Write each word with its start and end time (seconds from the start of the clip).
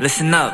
listen 0.00 0.32
up. 0.32 0.52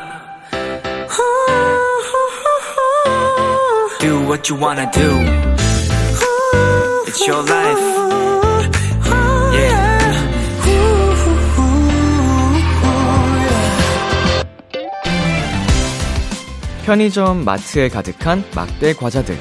Do 4.00 4.26
what 4.26 4.48
you 4.48 4.56
wanna 4.56 4.90
do. 4.90 5.10
It's 7.06 7.26
your 7.26 7.42
life. 7.44 7.80
Yeah. 9.54 9.94
편의점 16.84 17.44
마트에 17.44 17.88
가득한 17.88 18.44
막대 18.54 18.92
과자들. 18.94 19.38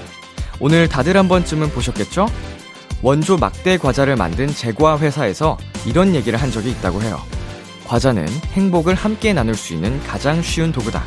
오늘 0.59 0.87
다들 0.87 1.17
한 1.17 1.27
번쯤은 1.27 1.69
보셨겠죠? 1.71 2.27
원조 3.01 3.37
막대 3.37 3.77
과자를 3.77 4.15
만든 4.15 4.47
제과 4.47 4.97
회사에서 4.99 5.57
이런 5.85 6.15
얘기를 6.15 6.41
한 6.41 6.51
적이 6.51 6.71
있다고 6.71 7.01
해요. 7.01 7.19
과자는 7.85 8.27
행복을 8.53 8.95
함께 8.95 9.33
나눌 9.33 9.55
수 9.55 9.73
있는 9.73 9.99
가장 10.03 10.41
쉬운 10.41 10.71
도구다. 10.71 11.03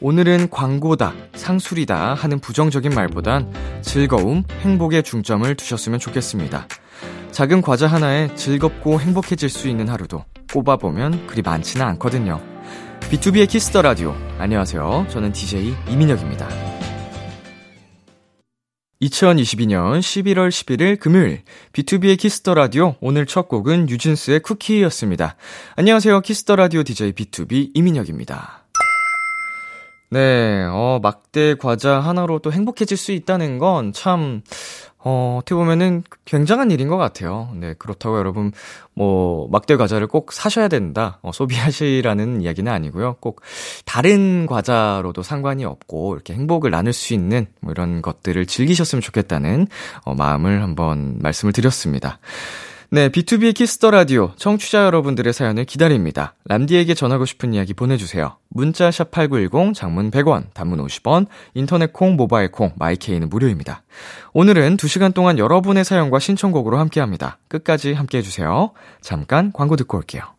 오늘은 0.00 0.50
광고다, 0.50 1.14
상술이다 1.34 2.12
하는 2.12 2.38
부정적인 2.38 2.92
말보단 2.94 3.50
즐거움, 3.80 4.44
행복에 4.60 5.00
중점을 5.00 5.54
두셨으면 5.54 5.98
좋겠습니다. 5.98 6.68
작은 7.30 7.62
과자 7.62 7.86
하나에 7.86 8.34
즐겁고 8.34 9.00
행복해질 9.00 9.48
수 9.48 9.66
있는 9.66 9.88
하루도 9.88 10.24
꼽아보면 10.52 11.26
그리 11.26 11.42
많지는 11.42 11.86
않거든요. 11.86 12.40
비투비의 13.00 13.48
키스 13.48 13.69
더 13.69 13.82
라디오. 13.82 14.14
안녕하세요. 14.38 15.06
저는 15.08 15.32
DJ 15.32 15.74
이민혁입니다. 15.88 16.73
2022년 19.04 20.00
11월 20.00 20.48
11일 20.48 20.98
금요일 20.98 21.42
비투비의 21.72 22.18
키스 22.18 22.41
더 22.41 22.54
라디오 22.54 22.96
오늘 23.00 23.26
첫 23.26 23.48
곡은 23.48 23.90
뉴진스의 23.90 24.40
쿠키였습니다. 24.40 25.36
안녕하세요. 25.76 26.20
키스 26.20 26.43
더 26.43 26.56
라디오 26.56 26.82
DJ 26.82 27.12
비투비 27.12 27.72
이민혁입니다. 27.74 28.64
네, 30.10 30.64
어, 30.70 31.00
막대 31.02 31.54
과자 31.56 32.00
하나로 32.00 32.38
또 32.38 32.52
행복해질 32.52 32.96
수 32.96 33.12
있다는 33.12 33.58
건 33.58 33.92
참, 33.92 34.42
어, 35.06 35.36
어떻게 35.38 35.54
보면은 35.54 36.02
굉장한 36.24 36.70
일인 36.70 36.88
것 36.88 36.96
같아요. 36.96 37.50
네, 37.54 37.74
그렇다고 37.78 38.16
여러분, 38.18 38.52
뭐, 38.94 39.46
막대 39.50 39.76
과자를 39.76 40.06
꼭 40.06 40.32
사셔야 40.32 40.68
된다, 40.68 41.18
어, 41.20 41.30
소비하시라는 41.30 42.40
이야기는 42.42 42.72
아니고요. 42.72 43.16
꼭 43.20 43.42
다른 43.84 44.46
과자로도 44.46 45.22
상관이 45.22 45.66
없고, 45.66 46.14
이렇게 46.14 46.32
행복을 46.32 46.70
나눌 46.70 46.94
수 46.94 47.12
있는, 47.12 47.46
뭐 47.60 47.72
이런 47.72 48.00
것들을 48.00 48.46
즐기셨으면 48.46 49.02
좋겠다는, 49.02 49.66
어, 50.04 50.14
마음을 50.14 50.62
한번 50.62 51.18
말씀을 51.20 51.52
드렸습니다. 51.52 52.18
네, 52.90 53.08
비투비의 53.08 53.54
키스 53.54 53.76
더 53.76 53.90
라디오 53.90 54.32
청취자 54.36 54.84
여러분들의 54.84 55.32
사연을 55.32 55.64
기다립니다. 55.64 56.34
람디에게 56.44 56.94
전하고 56.94 57.24
싶은 57.24 57.54
이야기 57.54 57.74
보내주세요. 57.74 58.36
문자 58.48 58.90
샵 58.90 59.10
#8910 59.10 59.74
장문 59.74 60.10
100원, 60.10 60.52
단문 60.54 60.84
50원, 60.86 61.26
인터넷 61.54 61.92
콩, 61.92 62.16
모바일 62.16 62.52
콩, 62.52 62.72
마이케이는 62.76 63.30
무료입니다. 63.30 63.82
오늘은 64.32 64.76
2 64.82 64.86
시간 64.86 65.12
동안 65.12 65.38
여러분의 65.38 65.84
사연과 65.84 66.18
신청곡으로 66.18 66.78
함께합니다. 66.78 67.38
끝까지 67.48 67.94
함께해 67.94 68.22
주세요. 68.22 68.72
잠깐 69.00 69.50
광고 69.52 69.76
듣고 69.76 69.96
올게요. 69.96 70.33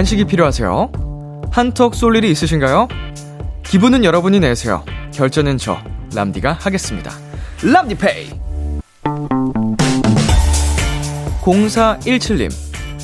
간식이 0.00 0.24
필요하세요? 0.24 0.92
한턱 1.50 1.94
쏠 1.94 2.16
일이 2.16 2.30
있으신가요? 2.30 2.88
기분은 3.64 4.02
여러분이 4.02 4.40
내세요. 4.40 4.82
결제는 5.12 5.58
저 5.58 5.76
람디가 6.14 6.56
하겠습니다. 6.58 7.12
람디페이. 7.62 8.30
0417님. 11.42 12.50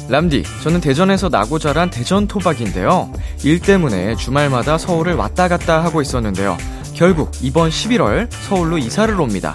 람디, 0.08 0.44
저는 0.62 0.80
대전에서 0.80 1.28
나고 1.28 1.58
자란 1.58 1.90
대전 1.90 2.26
토박인데요. 2.26 3.12
일 3.44 3.60
때문에 3.60 4.16
주말마다 4.16 4.78
서울을 4.78 5.16
왔다 5.16 5.48
갔다 5.48 5.84
하고 5.84 6.00
있었는데요. 6.00 6.56
결국 6.94 7.30
이번 7.42 7.68
11월 7.68 8.28
서울로 8.30 8.78
이사를 8.78 9.20
옵니다. 9.20 9.52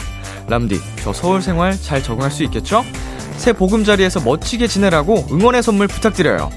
람디, 0.47 0.80
저 1.03 1.12
서울 1.12 1.41
생활 1.41 1.75
잘 1.75 2.03
적응할 2.03 2.30
수 2.30 2.44
있겠죠? 2.44 2.85
새 3.38 3.51
보금자리에서 3.51 4.19
멋지게 4.19 4.68
지내라고 4.68 5.25
응원의 5.31 5.63
선물 5.63 5.88
부탁드려요. 5.88 6.51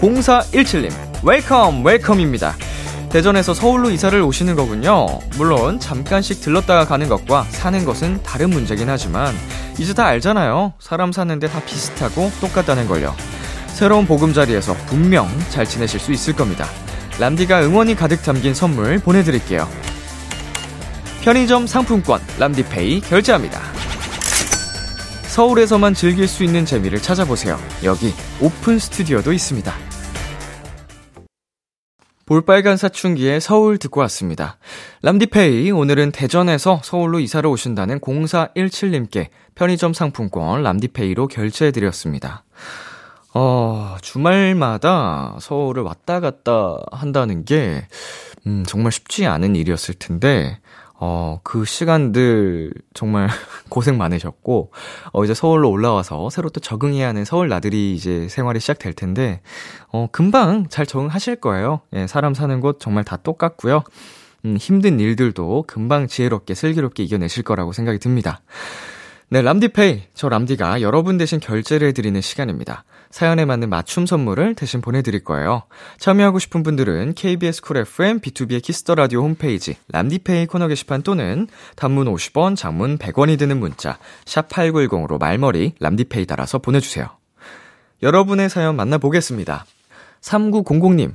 0417님, 0.00 0.90
welcome, 1.22 1.84
welcome입니다. 1.84 2.56
대전에서 3.10 3.52
서울로 3.52 3.90
이사를 3.90 4.20
오시는 4.20 4.56
거군요. 4.56 5.06
물론, 5.36 5.78
잠깐씩 5.78 6.40
들렀다가 6.40 6.86
가는 6.86 7.08
것과 7.08 7.46
사는 7.50 7.84
것은 7.84 8.22
다른 8.22 8.50
문제긴 8.50 8.88
하지만, 8.88 9.34
이제 9.78 9.92
다 9.92 10.06
알잖아요. 10.06 10.74
사람 10.78 11.12
사는데 11.12 11.48
다 11.48 11.60
비슷하고 11.60 12.30
똑같다는 12.40 12.86
걸요. 12.86 13.14
새로운 13.68 14.06
보금자리에서 14.06 14.74
분명 14.86 15.28
잘 15.50 15.66
지내실 15.66 16.00
수 16.00 16.12
있을 16.12 16.34
겁니다. 16.34 16.66
람디가 17.18 17.62
응원이 17.62 17.94
가득 17.96 18.22
담긴 18.22 18.54
선물 18.54 18.98
보내드릴게요. 18.98 19.68
편의점 21.22 21.66
상품권 21.66 22.20
람디페이 22.38 23.00
결제합니다. 23.02 23.60
서울에서만 25.28 25.94
즐길 25.94 26.26
수 26.26 26.44
있는 26.44 26.64
재미를 26.64 27.00
찾아보세요. 27.00 27.58
여기 27.84 28.14
오픈 28.40 28.78
스튜디오도 28.78 29.32
있습니다. 29.32 29.89
볼빨간 32.30 32.76
사춘기의 32.76 33.40
서울 33.40 33.76
듣고 33.76 33.98
왔습니다. 34.02 34.58
람디페이, 35.02 35.72
오늘은 35.72 36.12
대전에서 36.12 36.80
서울로 36.84 37.18
이사를 37.18 37.44
오신다는 37.50 37.98
0417님께 37.98 39.30
편의점 39.56 39.92
상품권 39.92 40.62
람디페이로 40.62 41.26
결제해드렸습니다. 41.26 42.44
어, 43.34 43.96
주말마다 44.00 45.38
서울을 45.40 45.82
왔다 45.82 46.20
갔다 46.20 46.76
한다는 46.92 47.44
게, 47.44 47.88
음, 48.46 48.62
정말 48.64 48.92
쉽지 48.92 49.26
않은 49.26 49.56
일이었을 49.56 49.94
텐데, 49.94 50.60
어, 51.02 51.40
그 51.42 51.64
시간들 51.64 52.74
정말 52.92 53.28
고생 53.70 53.96
많으셨고, 53.96 54.70
어, 55.12 55.24
이제 55.24 55.32
서울로 55.32 55.70
올라와서 55.70 56.28
새로 56.28 56.50
또 56.50 56.60
적응해야 56.60 57.08
하는 57.08 57.24
서울 57.24 57.48
나들이 57.48 57.94
이제 57.94 58.28
생활이 58.28 58.60
시작될 58.60 58.92
텐데, 58.92 59.40
어, 59.88 60.08
금방 60.12 60.68
잘 60.68 60.84
적응하실 60.84 61.36
거예요. 61.36 61.80
예, 61.94 62.06
사람 62.06 62.34
사는 62.34 62.60
곳 62.60 62.80
정말 62.80 63.02
다 63.02 63.16
똑같고요. 63.16 63.82
음, 64.44 64.56
힘든 64.58 65.00
일들도 65.00 65.64
금방 65.66 66.06
지혜롭게 66.06 66.54
슬기롭게 66.54 67.02
이겨내실 67.02 67.44
거라고 67.44 67.72
생각이 67.72 67.98
듭니다. 67.98 68.42
네, 69.30 69.40
람디페이. 69.40 70.02
저 70.12 70.28
람디가 70.28 70.82
여러분 70.82 71.16
대신 71.16 71.40
결제를 71.40 71.88
해드리는 71.88 72.20
시간입니다. 72.20 72.84
사연에 73.10 73.44
맞는 73.44 73.68
맞춤 73.68 74.06
선물을 74.06 74.54
대신 74.54 74.80
보내드릴 74.80 75.24
거예요. 75.24 75.64
참여하고 75.98 76.38
싶은 76.38 76.62
분들은 76.62 77.14
KBS 77.14 77.60
쿨 77.62 77.78
FM 77.78 78.20
비투비의 78.20 78.62
키스 78.62 78.82
더 78.82 78.94
라디오 78.94 79.22
홈페이지 79.22 79.76
람디페이 79.88 80.46
코너 80.46 80.68
게시판 80.68 81.02
또는 81.02 81.48
단문 81.74 82.06
50원, 82.06 82.56
장문 82.56 82.98
100원이 82.98 83.38
드는 83.38 83.58
문자 83.58 83.98
샵 84.24 84.48
#8910으로 84.48 85.18
말머리 85.18 85.74
람디페이 85.80 86.26
달아서 86.26 86.58
보내주세요. 86.58 87.08
여러분의 88.02 88.48
사연 88.48 88.76
만나보겠습니다. 88.76 89.66
3900님. 90.20 91.14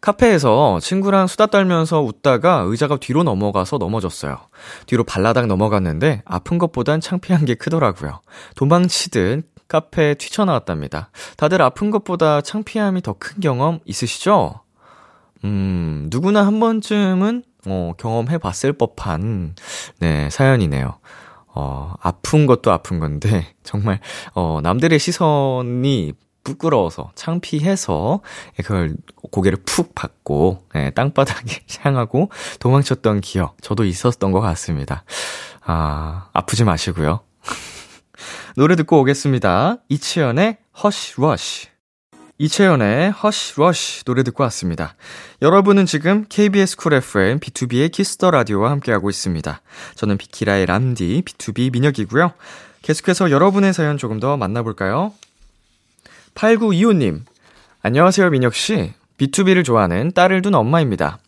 카페에서 0.00 0.80
친구랑 0.80 1.26
수다 1.26 1.46
떨면서 1.46 2.00
웃다가 2.00 2.64
의자가 2.66 2.96
뒤로 2.96 3.22
넘어가서 3.22 3.76
넘어졌어요. 3.76 4.38
뒤로 4.86 5.04
발라당 5.04 5.46
넘어갔는데 5.46 6.22
아픈 6.24 6.56
것보단 6.56 7.02
창피한 7.02 7.44
게 7.44 7.54
크더라고요. 7.54 8.22
도망치듯 8.56 9.46
카페에 9.70 10.14
뛰쳐나왔답니다. 10.14 11.10
다들 11.36 11.62
아픈 11.62 11.90
것보다 11.90 12.40
창피함이 12.42 13.00
더 13.02 13.14
큰 13.18 13.40
경험 13.40 13.78
있으시죠? 13.84 14.60
음, 15.44 16.08
누구나 16.10 16.44
한 16.44 16.58
번쯤은, 16.60 17.44
어, 17.66 17.92
경험해 17.96 18.38
봤을 18.38 18.72
법한, 18.72 19.54
네, 20.00 20.28
사연이네요. 20.30 20.98
어, 21.54 21.94
아픈 22.00 22.46
것도 22.46 22.72
아픈 22.72 22.98
건데, 22.98 23.46
정말, 23.62 24.00
어, 24.34 24.60
남들의 24.62 24.98
시선이 24.98 26.12
부끄러워서, 26.42 27.10
창피해서, 27.14 28.20
그걸 28.58 28.96
고개를 29.30 29.58
푹 29.66 29.94
받고, 29.94 30.66
예, 30.76 30.90
땅바닥에 30.90 31.60
향하고 31.80 32.30
도망쳤던 32.58 33.20
기억, 33.20 33.56
저도 33.62 33.84
있었던 33.84 34.32
것 34.32 34.40
같습니다. 34.40 35.04
아, 35.64 36.28
아프지 36.32 36.64
마시고요. 36.64 37.20
노래 38.56 38.76
듣고 38.76 39.00
오겠습니다. 39.00 39.78
이채연의 39.88 40.58
HUSH 40.82 41.20
RUSH. 41.20 41.68
이채연의 42.38 43.10
HUSH 43.10 43.54
RUSH 43.58 44.04
노래 44.04 44.22
듣고 44.22 44.42
왔습니다. 44.44 44.94
여러분은 45.42 45.84
지금 45.84 46.24
KBS 46.26 46.78
쿨 46.78 46.94
FM 46.94 47.38
B2B의 47.38 47.92
키스터 47.92 48.30
라디오와 48.30 48.70
함께하고 48.70 49.10
있습니다. 49.10 49.60
저는 49.94 50.16
비키라의 50.16 50.64
람디 50.64 51.22
BTOB 51.26 51.70
민혁이고요. 51.72 52.32
계속해서 52.80 53.30
여러분의 53.30 53.74
사연 53.74 53.98
조금 53.98 54.20
더 54.20 54.38
만나볼까요? 54.38 55.12
8925님, 56.34 57.20
안녕하세요 57.82 58.30
민혁씨. 58.30 58.94
BTOB를 59.18 59.62
좋아하는 59.62 60.12
딸을 60.12 60.40
둔 60.40 60.54
엄마입니다. 60.54 61.18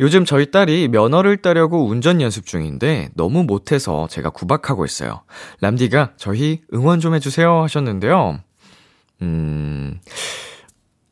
요즘 0.00 0.24
저희 0.24 0.50
딸이 0.50 0.88
면허를 0.88 1.38
따려고 1.38 1.86
운전 1.86 2.20
연습 2.20 2.46
중인데 2.46 3.10
너무 3.14 3.44
못해서 3.44 4.06
제가 4.08 4.30
구박하고 4.30 4.84
있어요. 4.84 5.22
람디가 5.60 6.12
저희 6.16 6.62
응원 6.74 7.00
좀 7.00 7.14
해주세요 7.14 7.62
하셨는데요. 7.62 8.40
음, 9.22 10.00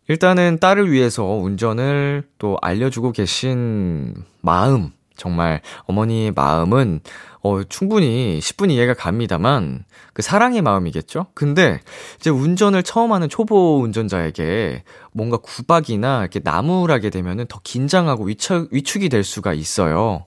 일단은 0.09 0.59
딸을 0.59 0.91
위해서 0.91 1.25
운전을 1.25 2.25
또 2.39 2.59
알려주고 2.61 3.13
계신 3.13 4.15
마음, 4.41 4.91
정말 5.21 5.61
어머니의 5.85 6.33
마음은 6.33 7.01
어, 7.43 7.63
충분히 7.65 8.39
10분 8.43 8.71
이해가 8.71 8.95
갑니다만, 8.95 9.85
그 10.13 10.21
사랑의 10.21 10.61
마음이겠죠? 10.61 11.27
근데, 11.35 11.81
이제 12.19 12.29
운전을 12.29 12.83
처음 12.83 13.13
하는 13.13 13.29
초보 13.29 13.81
운전자에게 13.81 14.83
뭔가 15.13 15.39
구박이나 15.39 16.21
이렇게 16.21 16.41
나무라게 16.43 17.09
되면은 17.11 17.47
더 17.49 17.61
긴장하고 17.63 18.25
위축, 18.25 18.69
위축이 18.73 19.09
될 19.09 19.25
수가 19.25 19.55
있어요. 19.55 20.25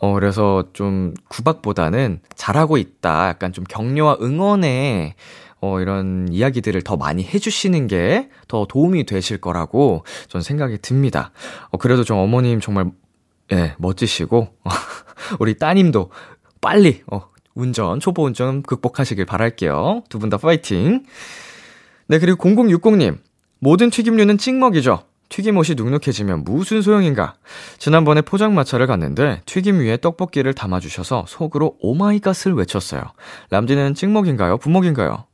어, 0.00 0.12
그래서 0.14 0.64
좀 0.72 1.14
구박보다는 1.28 2.20
잘하고 2.34 2.76
있다. 2.76 3.28
약간 3.28 3.52
좀 3.52 3.64
격려와 3.64 4.18
응원에 4.20 5.14
어, 5.60 5.80
이런 5.80 6.28
이야기들을 6.30 6.82
더 6.82 6.96
많이 6.96 7.24
해주시는 7.24 7.88
게 7.88 8.28
더 8.48 8.66
도움이 8.66 9.04
되실 9.04 9.38
거라고 9.38 10.04
전 10.28 10.42
생각이 10.42 10.78
듭니다. 10.78 11.30
어, 11.70 11.76
그래도 11.76 12.02
좀 12.02 12.18
어머님 12.18 12.60
정말, 12.60 12.90
예, 13.52 13.74
멋지시고, 13.78 14.48
우리 15.40 15.56
따님도 15.56 16.10
빨리, 16.60 17.02
어, 17.10 17.28
운전, 17.54 17.98
초보 18.00 18.24
운전 18.24 18.62
극복하시길 18.62 19.24
바랄게요. 19.24 20.04
두 20.08 20.18
분 20.18 20.30
다 20.30 20.36
파이팅. 20.36 21.04
네, 22.08 22.18
그리고 22.18 22.42
0060님. 22.48 23.18
모든 23.60 23.90
튀김류는 23.90 24.38
찍먹이죠. 24.38 25.02
튀김옷이 25.30 25.74
눅눅해지면 25.76 26.44
무슨 26.44 26.80
소용인가? 26.80 27.34
지난번에 27.78 28.22
포장마차를 28.22 28.86
갔는데 28.86 29.42
튀김 29.44 29.80
위에 29.80 29.98
떡볶이를 29.98 30.54
담아주셔서 30.54 31.24
속으로 31.28 31.76
오마이갓을 31.80 32.54
외쳤어요. 32.54 33.02
람디는 33.50 33.94
찍먹인가요? 33.94 34.56
부먹인가요? 34.58 35.24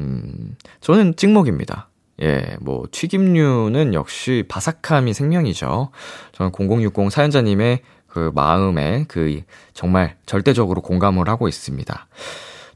음, 0.00 0.54
저는 0.80 1.16
찍먹입니다. 1.16 1.88
예, 2.22 2.56
뭐, 2.60 2.84
튀김류는 2.90 3.94
역시 3.94 4.44
바삭함이 4.48 5.14
생명이죠. 5.14 5.90
저는 6.32 6.52
0060 6.52 7.10
사연자님의 7.12 7.80
그 8.08 8.32
마음에 8.34 9.04
그 9.06 9.42
정말 9.74 10.16
절대적으로 10.26 10.80
공감을 10.80 11.28
하고 11.28 11.46
있습니다. 11.46 12.06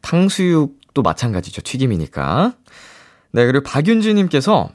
탕수육도 0.02 1.02
마찬가지죠. 1.02 1.62
튀김이니까. 1.62 2.54
네, 3.32 3.46
그리고 3.46 3.64
박윤지님께서 3.64 4.70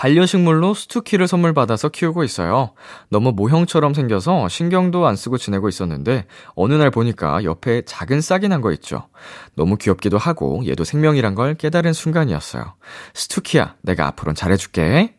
반려식물로 0.00 0.72
스투키를 0.72 1.28
선물 1.28 1.52
받아서 1.52 1.90
키우고 1.90 2.24
있어요. 2.24 2.72
너무 3.10 3.32
모형처럼 3.32 3.92
생겨서 3.92 4.48
신경도 4.48 5.06
안 5.06 5.14
쓰고 5.14 5.36
지내고 5.36 5.68
있었는데 5.68 6.24
어느 6.54 6.72
날 6.72 6.90
보니까 6.90 7.44
옆에 7.44 7.82
작은 7.84 8.22
싹이 8.22 8.48
난 8.48 8.62
거 8.62 8.72
있죠. 8.72 9.08
너무 9.56 9.76
귀엽기도 9.76 10.16
하고 10.16 10.62
얘도 10.66 10.84
생명이란 10.84 11.34
걸 11.34 11.54
깨달은 11.54 11.92
순간이었어요. 11.92 12.76
스투키야, 13.12 13.76
내가 13.82 14.06
앞으로는 14.06 14.34
잘해줄게. 14.34 15.16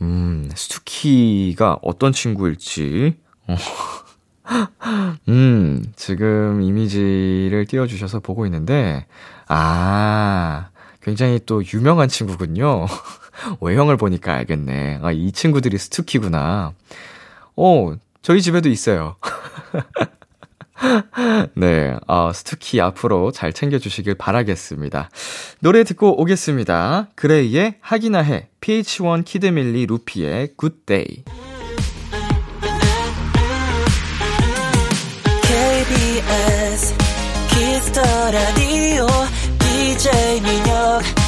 음, 0.00 0.48
스투키가 0.54 1.78
어떤 1.82 2.12
친구일지. 2.12 3.16
어. 3.48 3.56
음, 5.28 5.84
지금 5.96 6.62
이미지를 6.62 7.66
띄워주셔서 7.66 8.20
보고 8.20 8.46
있는데, 8.46 9.06
아, 9.48 10.68
굉장히 11.02 11.40
또 11.46 11.62
유명한 11.74 12.08
친구군요. 12.08 12.86
외형을 13.60 13.96
보니까 13.96 14.34
알겠네. 14.34 15.00
아, 15.02 15.12
이 15.12 15.32
친구들이 15.32 15.78
스투키구나. 15.78 16.72
어, 17.56 17.92
저희 18.22 18.42
집에도 18.42 18.68
있어요. 18.68 19.16
네, 21.54 21.96
어, 22.06 22.32
스투키 22.32 22.80
앞으로 22.80 23.32
잘 23.32 23.52
챙겨주시길 23.52 24.14
바라겠습니다. 24.14 25.10
노래 25.60 25.82
듣고 25.84 26.20
오겠습니다. 26.20 27.08
GRAY의 27.14 27.76
하기나 27.80 28.20
해, 28.20 28.48
PH1 28.60 29.24
키드밀리 29.24 29.86
루피의 29.86 30.54
굿데이. 30.56 31.24
KBS 35.42 36.94
Kiss 37.48 37.79
the 37.79 38.02
Radio 38.30 39.06
DJ 39.58 40.40
민혁 40.42 41.27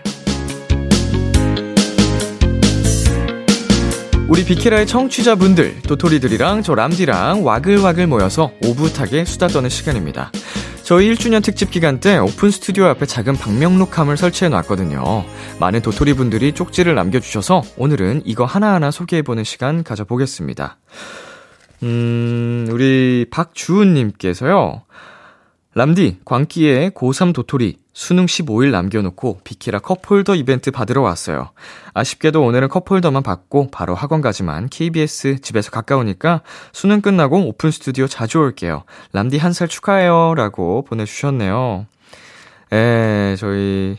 우리 4.31 4.45
비키라의 4.45 4.87
청취자분들, 4.87 5.81
도토리들이랑 5.81 6.63
저 6.63 6.73
람디랑 6.73 7.45
와글와글 7.45 8.07
모여서 8.07 8.53
오붓하게 8.63 9.25
수다 9.25 9.49
떠는 9.49 9.69
시간입니다. 9.69 10.31
저희 10.83 11.13
1주년 11.13 11.43
특집 11.43 11.69
기간 11.69 11.99
때 11.99 12.17
오픈 12.17 12.49
스튜디오 12.49 12.85
앞에 12.85 13.05
작은 13.05 13.35
방명록함을 13.35 14.15
설치해 14.15 14.47
놨거든요. 14.47 15.25
많은 15.59 15.81
도토리 15.81 16.13
분들이 16.13 16.53
쪽지를 16.53 16.95
남겨주셔서 16.95 17.61
오늘은 17.75 18.21
이거 18.23 18.45
하나하나 18.45 18.89
소개해보는 18.89 19.43
시간 19.43 19.83
가져보겠습니다. 19.83 20.77
음, 21.83 22.69
우리 22.71 23.25
박주은님께서요. 23.31 24.83
람디, 25.73 26.19
광기에 26.25 26.89
고3 26.89 27.33
도토리, 27.33 27.77
수능 27.93 28.25
15일 28.25 28.71
남겨놓고 28.71 29.39
비키라 29.45 29.79
컵홀더 29.79 30.35
이벤트 30.35 30.69
받으러 30.69 31.01
왔어요. 31.01 31.51
아쉽게도 31.93 32.43
오늘은 32.43 32.67
컵홀더만 32.67 33.23
받고 33.23 33.69
바로 33.71 33.95
학원 33.95 34.19
가지만 34.19 34.67
KBS 34.67 35.39
집에서 35.39 35.71
가까우니까 35.71 36.41
수능 36.73 37.01
끝나고 37.01 37.47
오픈 37.47 37.71
스튜디오 37.71 38.07
자주 38.07 38.39
올게요. 38.39 38.83
람디 39.13 39.37
한 39.37 39.53
살 39.53 39.67
축하해요. 39.69 40.33
라고 40.35 40.83
보내주셨네요. 40.83 41.85
에, 42.73 43.35
저희 43.37 43.97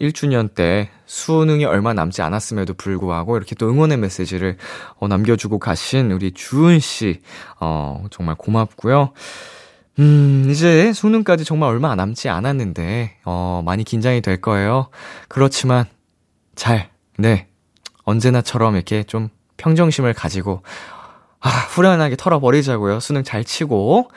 1주년 0.00 0.54
때 0.54 0.90
수능이 1.06 1.64
얼마 1.66 1.92
남지 1.92 2.22
않았음에도 2.22 2.74
불구하고 2.74 3.36
이렇게 3.36 3.54
또 3.54 3.68
응원의 3.68 3.98
메시지를 3.98 4.56
어, 4.98 5.06
남겨주고 5.08 5.58
가신 5.60 6.10
우리 6.10 6.32
주은 6.32 6.78
씨, 6.80 7.20
어, 7.60 8.04
정말 8.10 8.34
고맙고요. 8.36 9.12
음, 10.00 10.46
이제 10.48 10.94
수능까지 10.94 11.44
정말 11.44 11.68
얼마 11.68 11.94
남지 11.94 12.30
않았는데, 12.30 13.18
어, 13.26 13.62
많이 13.66 13.84
긴장이 13.84 14.22
될 14.22 14.40
거예요. 14.40 14.88
그렇지만, 15.28 15.84
잘, 16.56 16.88
네. 17.18 17.48
언제나처럼 18.04 18.76
이렇게 18.76 19.02
좀 19.02 19.28
평정심을 19.58 20.14
가지고, 20.14 20.62
아, 21.38 21.50
후련하게 21.50 22.16
털어버리자고요. 22.16 22.98
수능 23.00 23.24
잘 23.24 23.44
치고. 23.44 24.10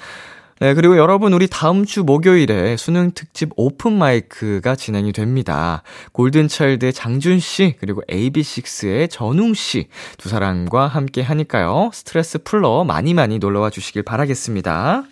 네, 0.62 0.74
그리고 0.74 0.98
여러분, 0.98 1.34
우리 1.34 1.48
다음 1.48 1.84
주 1.84 2.04
목요일에 2.04 2.78
수능 2.78 3.12
특집 3.12 3.50
오픈 3.58 3.92
마이크가 3.92 4.78
진행이 4.78 5.12
됩니다. 5.12 5.84
골든차일드의 6.14 6.94
장준씨, 6.94 7.76
그리고 7.82 8.02
AB6IX의 8.10 9.10
전웅씨 9.10 9.90
두 10.18 10.30
사람과 10.30 10.88
함께 10.88 11.22
하니까요. 11.22 11.90
스트레스 11.92 12.38
풀러 12.42 12.86
많이 12.86 13.14
많이 13.14 13.40
놀러와 13.40 13.70
주시길 13.70 14.04
바라겠습니다. 14.04 15.04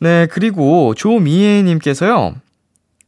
네, 0.00 0.26
그리고 0.26 0.94
조미애님께서요. 0.94 2.34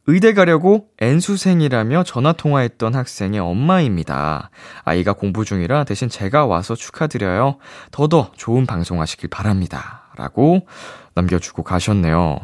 의대 0.07 0.33
가려고 0.33 0.89
N수생이라며 0.99 2.03
전화통화했던 2.03 2.95
학생의 2.95 3.39
엄마입니다. 3.39 4.49
아이가 4.83 5.13
공부 5.13 5.45
중이라 5.45 5.83
대신 5.83 6.09
제가 6.09 6.45
와서 6.47 6.75
축하드려요. 6.75 7.57
더더 7.91 8.31
좋은 8.35 8.65
방송 8.65 8.99
하시길 8.99 9.29
바랍니다. 9.29 10.11
라고 10.17 10.67
남겨주고 11.13 11.63
가셨네요. 11.63 12.39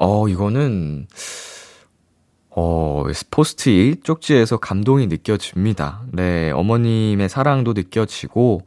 어, 0.00 0.28
이거는, 0.28 1.06
어, 2.50 3.04
포스트잇 3.30 4.04
쪽지에서 4.04 4.58
감동이 4.58 5.06
느껴집니다. 5.06 6.02
네, 6.12 6.50
어머님의 6.50 7.28
사랑도 7.28 7.72
느껴지고, 7.72 8.62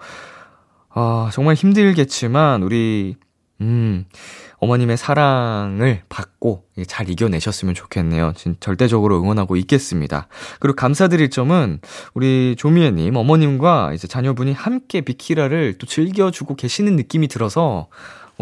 아, 0.90 1.30
정말 1.32 1.56
힘들겠지만, 1.56 2.64
우리, 2.64 3.16
음, 3.62 4.06
어머님의 4.62 4.96
사랑을 4.96 6.04
받고 6.08 6.66
잘 6.88 7.10
이겨내셨으면 7.10 7.74
좋겠네요. 7.74 8.34
진, 8.36 8.56
절대적으로 8.60 9.20
응원하고 9.20 9.56
있겠습니다. 9.58 10.28
그리고 10.60 10.76
감사드릴 10.76 11.32
점은 11.32 11.80
우리 12.14 12.56
조미애님, 12.58 13.16
어머님과 13.16 13.94
이제 13.94 14.08
자녀분이 14.08 14.54
함께 14.54 15.02
비키라를 15.02 15.78
또 15.80 15.88
즐겨주고 15.88 16.56
계시는 16.56 16.96
느낌이 16.96 17.28
들어서 17.28 17.88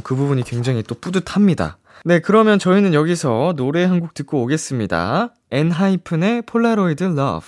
그 0.04 0.16
부분이 0.16 0.44
굉장히 0.44 0.84
또 0.84 0.96
뿌듯합니다. 0.96 1.78
네, 2.06 2.20
그러면 2.20 2.60
저희는 2.60 2.94
여기서 2.94 3.54
노래 3.56 3.84
한 3.86 4.00
곡 4.02 4.14
듣고 4.14 4.42
오겠습니다. 4.44 5.34
ENHYPEN의 5.52 6.44
Polaroid 6.44 7.04
Love. 7.04 7.46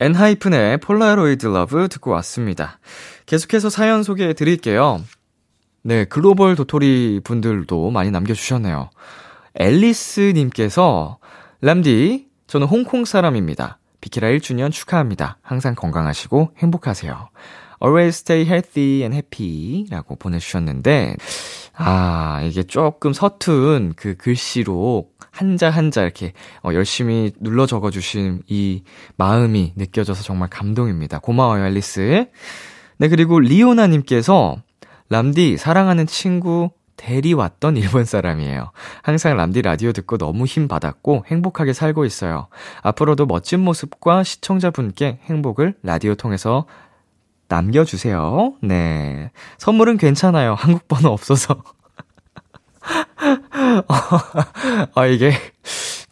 ENHYPEN의 0.00 0.78
Polaroid 0.78 1.46
Love 1.46 1.88
듣고 1.88 2.10
왔습니다. 2.12 2.78
계속해서 3.26 3.70
사연 3.70 4.02
소개해 4.02 4.32
드릴게요. 4.32 5.02
네, 5.84 6.04
글로벌 6.04 6.54
도토리 6.54 7.20
분들도 7.24 7.90
많이 7.90 8.10
남겨주셨네요. 8.10 8.90
앨리스님께서, 9.54 11.18
람디, 11.60 12.28
저는 12.46 12.66
홍콩 12.68 13.04
사람입니다. 13.04 13.78
비키라 14.00 14.28
1주년 14.28 14.70
축하합니다. 14.70 15.38
항상 15.42 15.74
건강하시고 15.74 16.52
행복하세요. 16.58 17.28
Always 17.84 18.20
stay 18.20 18.46
healthy 18.46 19.00
and 19.00 19.14
happy 19.14 19.86
라고 19.90 20.14
보내주셨는데, 20.14 21.16
아, 21.74 22.40
이게 22.44 22.62
조금 22.62 23.12
서툰 23.12 23.94
그 23.96 24.16
글씨로 24.16 25.08
한자 25.32 25.70
한자 25.70 26.02
이렇게 26.02 26.32
어, 26.62 26.74
열심히 26.74 27.32
눌러 27.40 27.66
적어주신 27.66 28.42
이 28.46 28.84
마음이 29.16 29.72
느껴져서 29.76 30.22
정말 30.22 30.48
감동입니다. 30.48 31.18
고마워요, 31.18 31.64
앨리스. 31.64 32.26
네, 32.98 33.08
그리고 33.08 33.40
리오나님께서 33.40 34.58
람디, 35.12 35.58
사랑하는 35.58 36.06
친구, 36.06 36.70
대리 36.96 37.34
왔던 37.34 37.76
일본 37.76 38.06
사람이에요. 38.06 38.70
항상 39.02 39.36
람디 39.36 39.60
라디오 39.60 39.92
듣고 39.92 40.16
너무 40.16 40.46
힘 40.46 40.68
받았고 40.68 41.24
행복하게 41.26 41.74
살고 41.74 42.06
있어요. 42.06 42.48
앞으로도 42.80 43.26
멋진 43.26 43.60
모습과 43.60 44.24
시청자분께 44.24 45.18
행복을 45.24 45.74
라디오 45.82 46.14
통해서 46.14 46.64
남겨주세요. 47.48 48.54
네. 48.62 49.30
선물은 49.58 49.98
괜찮아요. 49.98 50.54
한국 50.54 50.88
번호 50.88 51.10
없어서. 51.10 51.62
아, 54.94 55.06
이게 55.06 55.32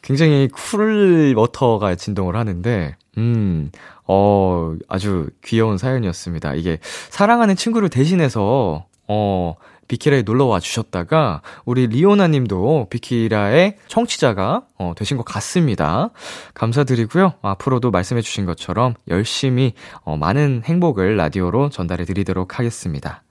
굉장히 0.02 0.49
Cool 0.49 1.33
Water가 1.38 1.95
진동을 1.95 2.37
하는데, 2.37 2.97
음, 3.16 3.71
어, 4.07 4.75
아주 4.88 5.30
귀여운 5.42 5.78
사연이었습니다. 5.78 6.54
이게 6.54 6.78
사랑하는 7.09 7.57
친구를 7.57 7.88
대신해서 7.88 8.85
어, 9.12 9.57
비키라에 9.88 10.23
놀러 10.23 10.45
와 10.45 10.61
주셨다가 10.61 11.43
우리 11.64 11.88
리오나 11.88 12.29
님도 12.29 12.87
비키라의 12.90 13.76
청취자가 13.88 14.62
어, 14.79 14.93
되신 14.97 15.17
것 15.17 15.25
같습니다. 15.25 16.11
감사드리고요. 16.55 17.35
앞으로도 17.43 17.90
말씀해 17.90 18.23
주신 18.23 18.47
것처럼 18.47 18.95
열심히 19.09 19.73
어, 20.02 20.17
많은 20.17 20.62
행복을 20.64 21.17
라디오로 21.17 21.71
전달해 21.71 22.05
드리도록 22.05 22.61
하겠습니다. 22.61 23.25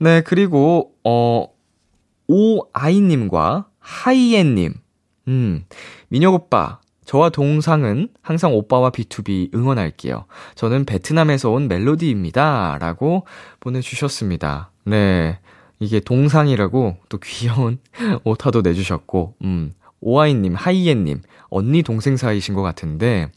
네, 0.00 0.22
그리고 0.22 0.92
어 1.04 1.46
오아이 2.26 3.00
님과 3.00 3.68
하이엔 3.78 4.54
님. 4.56 4.74
음. 5.28 5.64
민혁 6.08 6.34
오빠 6.34 6.80
저와 7.04 7.30
동상은 7.30 8.08
항상 8.22 8.54
오빠와 8.54 8.90
B2B 8.90 9.54
응원할게요. 9.54 10.26
저는 10.54 10.84
베트남에서 10.84 11.50
온 11.50 11.68
멜로디입니다. 11.68 12.78
라고 12.80 13.26
보내주셨습니다. 13.60 14.69
네. 14.84 15.38
이게 15.78 16.00
동상이라고 16.00 16.96
또 17.08 17.18
귀여운 17.18 17.78
오타도 18.24 18.60
내주셨고, 18.62 19.34
음, 19.42 19.72
오아이님, 20.00 20.54
하이엔님, 20.54 21.22
언니 21.48 21.82
동생 21.82 22.16
사이신 22.16 22.54
것 22.54 22.62
같은데, 22.62 23.30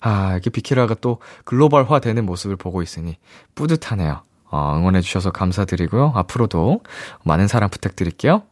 아, 0.00 0.32
이렇게 0.32 0.50
비키라가 0.50 0.94
또 1.00 1.18
글로벌화 1.44 1.98
되는 2.00 2.26
모습을 2.26 2.56
보고 2.56 2.82
있으니 2.82 3.16
뿌듯하네요. 3.54 4.22
어, 4.50 4.76
응원해주셔서 4.76 5.30
감사드리고요. 5.32 6.12
앞으로도 6.14 6.80
많은 7.24 7.48
사랑 7.48 7.70
부탁드릴게요. 7.70 8.42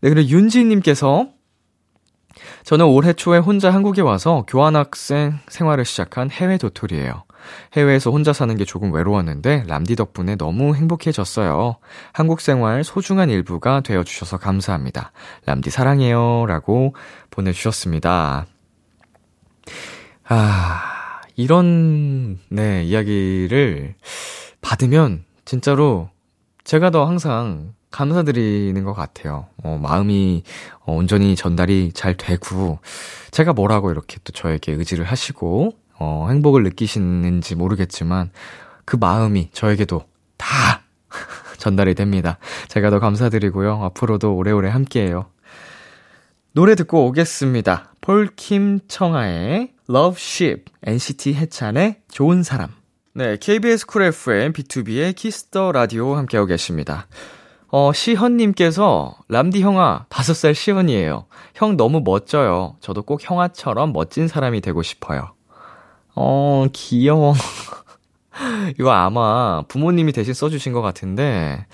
네, 0.00 0.10
그리고 0.10 0.28
윤지님께서 0.28 1.28
저는 2.64 2.86
올해 2.86 3.12
초에 3.12 3.38
혼자 3.38 3.72
한국에 3.72 4.02
와서 4.02 4.44
교환학생 4.46 5.38
생활을 5.48 5.84
시작한 5.84 6.30
해외 6.30 6.56
도토리예요. 6.58 7.24
해외에서 7.74 8.10
혼자 8.10 8.32
사는 8.32 8.56
게 8.56 8.64
조금 8.64 8.92
외로웠는데 8.92 9.64
람디 9.66 9.96
덕분에 9.96 10.36
너무 10.36 10.74
행복해졌어요. 10.74 11.76
한국 12.12 12.40
생활 12.40 12.84
소중한 12.84 13.30
일부가 13.30 13.80
되어 13.80 14.04
주셔서 14.04 14.38
감사합니다. 14.38 15.12
람디 15.46 15.70
사랑해요. 15.70 16.46
라고 16.46 16.94
보내 17.30 17.52
주셨습니다. 17.52 18.46
아, 20.24 21.20
이런, 21.36 22.38
네, 22.48 22.84
이야기를 22.84 23.94
받으면 24.60 25.24
진짜로 25.44 26.10
제가 26.62 26.90
더 26.90 27.04
항상 27.06 27.74
감사드리는 27.90 28.84
것 28.84 28.94
같아요. 28.94 29.46
어, 29.64 29.78
마음이 29.82 30.44
어, 30.84 30.94
온전히 30.94 31.34
전달이 31.34 31.92
잘 31.94 32.16
되고, 32.16 32.78
제가 33.32 33.52
뭐라고 33.52 33.90
이렇게 33.90 34.18
또 34.22 34.32
저에게 34.32 34.72
의지를 34.72 35.04
하시고, 35.04 35.72
어, 36.00 36.26
행복을 36.28 36.64
느끼시는지 36.64 37.54
모르겠지만, 37.54 38.30
그 38.84 38.96
마음이 38.96 39.50
저에게도 39.52 40.02
다 40.36 40.82
전달이 41.58 41.94
됩니다. 41.94 42.38
제가 42.68 42.90
더 42.90 42.98
감사드리고요. 42.98 43.84
앞으로도 43.84 44.34
오래오래 44.34 44.68
함께해요. 44.70 45.26
노래 46.52 46.74
듣고 46.74 47.06
오겠습니다. 47.06 47.94
폴킴 48.00 48.80
청하의 48.88 49.72
Loveship, 49.88 50.64
NCT 50.82 51.34
해찬의 51.34 52.00
좋은 52.10 52.42
사람. 52.42 52.70
네, 53.12 53.36
KBS 53.36 53.86
쿨 53.86 54.02
FM, 54.02 54.52
B2B의 54.52 55.14
키스터 55.14 55.72
라디오 55.72 56.14
함께하고 56.14 56.46
계십니다. 56.46 57.06
어, 57.68 57.92
시현님께서, 57.92 59.16
람디 59.28 59.62
형아, 59.62 60.06
다섯 60.08 60.34
살 60.34 60.54
시현이에요. 60.54 61.26
형 61.54 61.76
너무 61.76 62.00
멋져요. 62.04 62.76
저도 62.80 63.02
꼭 63.02 63.20
형아처럼 63.22 63.92
멋진 63.92 64.26
사람이 64.26 64.60
되고 64.60 64.82
싶어요. 64.82 65.34
어, 66.14 66.66
귀여워. 66.72 67.34
이거 68.78 68.90
아마 68.90 69.62
부모님이 69.68 70.12
대신 70.12 70.34
써주신 70.34 70.72
것 70.72 70.82
같은데, 70.82 71.66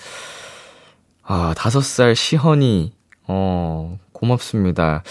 아, 1.22 1.54
다섯 1.56 1.82
살 1.82 2.14
시현이, 2.14 2.92
어, 3.28 3.98
고맙습니다. 4.12 5.02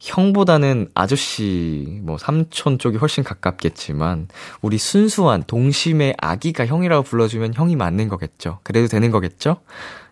형보다는 0.00 0.90
아저씨, 0.94 2.00
뭐, 2.02 2.18
삼촌 2.18 2.78
쪽이 2.78 2.98
훨씬 2.98 3.24
가깝겠지만, 3.24 4.28
우리 4.60 4.76
순수한 4.76 5.44
동심의 5.46 6.14
아기가 6.18 6.66
형이라고 6.66 7.04
불러주면 7.04 7.54
형이 7.54 7.76
맞는 7.76 8.08
거겠죠? 8.08 8.58
그래도 8.62 8.86
되는 8.86 9.10
거겠죠? 9.10 9.60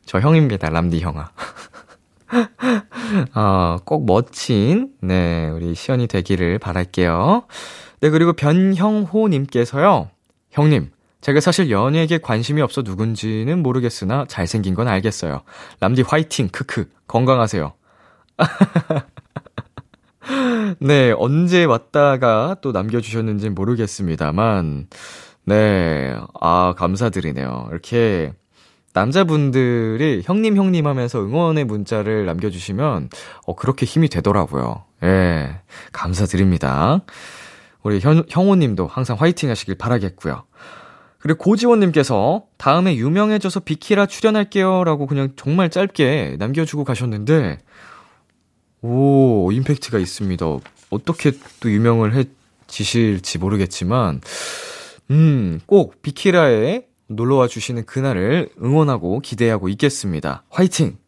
저 0.07 0.19
형입니다, 0.19 0.71
람디 0.71 1.01
형아. 1.01 1.31
어, 3.35 3.77
꼭 3.85 4.07
멋진, 4.07 4.93
네, 5.01 5.51
우리 5.51 5.75
시연이 5.75 6.07
되기를 6.07 6.59
바랄게요. 6.59 7.45
네, 8.03 8.11
그리고 8.11 8.33
변형호님께서요, 8.33 10.11
형님, 10.51 10.91
제가 11.21 11.39
사실 11.39 11.71
연예계에 11.71 12.19
관심이 12.19 12.61
없어 12.61 12.83
누군지는 12.83 13.63
모르겠으나 13.63 14.25
잘생긴 14.27 14.75
건 14.75 14.89
알겠어요. 14.89 15.43
람디 15.79 16.03
화이팅, 16.03 16.49
크크, 16.49 16.91
건강하세요. 17.07 17.73
네, 20.81 21.15
언제 21.17 21.63
왔다가 21.63 22.57
또 22.61 22.73
남겨주셨는지 22.73 23.51
모르겠습니다만, 23.51 24.89
네, 25.45 26.17
아, 26.41 26.75
감사드리네요. 26.77 27.69
이렇게 27.71 28.33
남자분들이 28.95 30.23
형님 30.25 30.57
형님 30.57 30.89
하면서 30.89 31.21
응원의 31.21 31.65
문자를 31.65 32.27
남겨주시면 32.27 33.09
어 33.47 33.55
그렇게 33.55 33.87
힘이 33.87 34.09
되더라고요. 34.09 34.85
예, 35.03 35.61
감사드립니다. 35.93 37.01
우리 37.83 38.01
현, 38.01 38.25
형호님도 38.29 38.87
항상 38.87 39.17
화이팅 39.19 39.51
하시길 39.51 39.77
바라겠고요. 39.77 40.45
그리고 41.19 41.39
고지원님께서 41.39 42.45
다음에 42.59 42.97
유명해져서 42.97 43.61
비키라 43.61 44.07
출연할게요 44.07 44.83
라고 44.85 45.07
그냥 45.07 45.31
정말 45.37 45.71
짧게 45.71 46.37
남겨주고 46.39 46.85
가셨는데 46.85 47.59
오 48.83 49.53
임팩트가 49.53 49.99
있습니다. 49.99 50.45
어떻게 50.91 51.33
또 51.61 51.71
유명을 51.71 52.13
해지실지 52.69 53.39
모르겠지만, 53.39 54.21
음, 55.11 55.61
꼭 55.67 56.03
비키라에 56.03 56.83
놀러와 57.07 57.47
주시는 57.47 57.87
그날을 57.87 58.51
응원하고 58.63 59.21
기대하고 59.21 59.69
있겠습니다. 59.71 60.43
화이팅! 60.51 60.99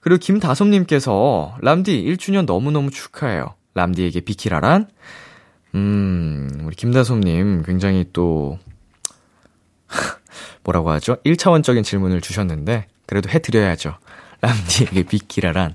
그리고 0.00 0.18
김다솜님께서, 0.18 1.56
람디 1.60 2.04
1주년 2.04 2.46
너무너무 2.46 2.90
축하해요. 2.90 3.54
람디에게 3.74 4.20
비키라란? 4.20 4.88
음, 5.74 6.48
우리 6.64 6.76
김다솜님 6.76 7.64
굉장히 7.64 8.04
또, 8.12 8.58
뭐라고 10.62 10.90
하죠? 10.90 11.16
1차원적인 11.24 11.82
질문을 11.82 12.20
주셨는데, 12.20 12.86
그래도 13.06 13.28
해드려야죠. 13.28 13.96
람디에게 14.40 15.02
비키라란. 15.04 15.74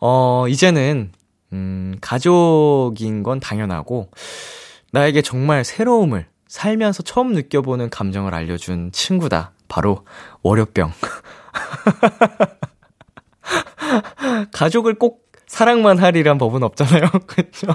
어, 0.00 0.46
이제는, 0.48 1.12
음, 1.52 1.96
가족인 2.00 3.22
건 3.22 3.40
당연하고, 3.40 4.10
나에게 4.92 5.22
정말 5.22 5.64
새로움을, 5.64 6.26
살면서 6.46 7.02
처음 7.02 7.34
느껴보는 7.34 7.90
감정을 7.90 8.34
알려준 8.34 8.92
친구다. 8.92 9.52
바로, 9.68 10.06
월요병. 10.42 10.92
가족을 14.52 14.94
꼭 14.94 15.27
사랑만 15.48 15.98
하리란 15.98 16.38
법은 16.38 16.62
없잖아요. 16.62 17.08
그쵸? 17.26 17.66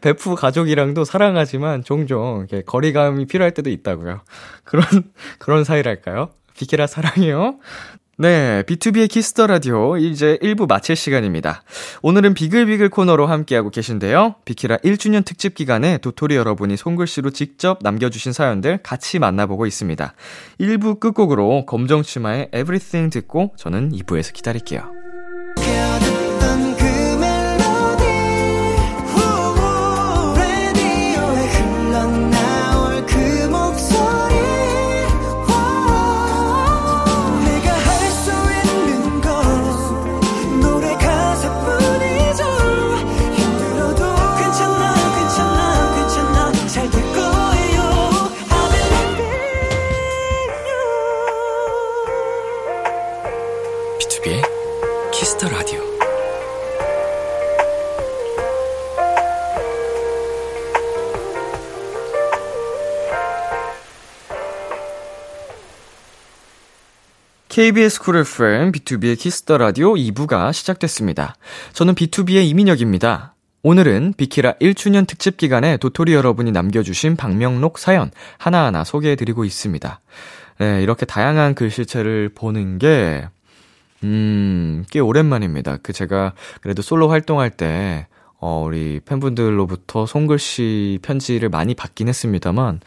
베프 0.00 0.34
가족이랑도 0.34 1.04
사랑하지만 1.04 1.84
종종 1.84 2.46
이렇게 2.48 2.62
거리감이 2.64 3.26
필요할 3.26 3.52
때도 3.52 3.70
있다고요. 3.70 4.20
그런, 4.64 4.84
그런 5.38 5.64
사이랄까요? 5.64 6.30
비키라 6.56 6.86
사랑해요. 6.86 7.58
네, 8.20 8.64
B2B의 8.64 9.08
키스터 9.08 9.46
라디오 9.46 9.96
이제 9.96 10.38
1부 10.42 10.68
마칠 10.68 10.96
시간입니다. 10.96 11.62
오늘은 12.02 12.34
비글비글 12.34 12.88
코너로 12.88 13.26
함께하고 13.26 13.70
계신데요. 13.70 14.34
비키라 14.44 14.78
1주년 14.78 15.24
특집 15.24 15.54
기간에 15.54 15.98
도토리 15.98 16.34
여러분이 16.34 16.76
손글씨로 16.76 17.30
직접 17.30 17.78
남겨주신 17.80 18.32
사연들 18.32 18.78
같이 18.82 19.20
만나보고 19.20 19.66
있습니다. 19.66 20.14
1부 20.58 20.98
끝곡으로 20.98 21.64
검정치마의 21.66 22.48
Everything 22.52 23.12
듣고 23.12 23.52
저는 23.56 23.92
2부에서 23.92 24.32
기다릴게요. 24.32 24.97
KBS 67.58 68.00
쿨 68.02 68.18
FM, 68.18 68.70
B2B의 68.70 69.18
키스터 69.18 69.58
라디오 69.58 69.94
2부가 69.94 70.52
시작됐습니다. 70.52 71.34
저는 71.72 71.96
BTOB의 71.96 72.48
이민혁입니다. 72.48 73.34
오늘은 73.64 74.14
비키라 74.16 74.52
1주년 74.60 75.08
특집 75.08 75.36
기간에 75.36 75.76
도토리 75.76 76.14
여러분이 76.14 76.52
남겨주신 76.52 77.16
방명록 77.16 77.80
사연 77.80 78.12
하나하나 78.36 78.84
소개해드리고 78.84 79.44
있습니다. 79.44 80.00
네, 80.60 80.82
이렇게 80.84 81.04
다양한 81.04 81.56
글씨체를 81.56 82.28
보는 82.32 82.78
게, 82.78 83.28
음, 84.04 84.84
꽤 84.92 85.00
오랜만입니다. 85.00 85.78
그 85.82 85.92
제가 85.92 86.34
그래도 86.60 86.80
솔로 86.80 87.08
활동할 87.08 87.50
때, 87.50 88.06
어, 88.38 88.62
우리 88.64 89.00
팬분들로부터 89.04 90.06
손글씨 90.06 91.00
편지를 91.02 91.48
많이 91.48 91.74
받긴 91.74 92.06
했습니다만, 92.06 92.78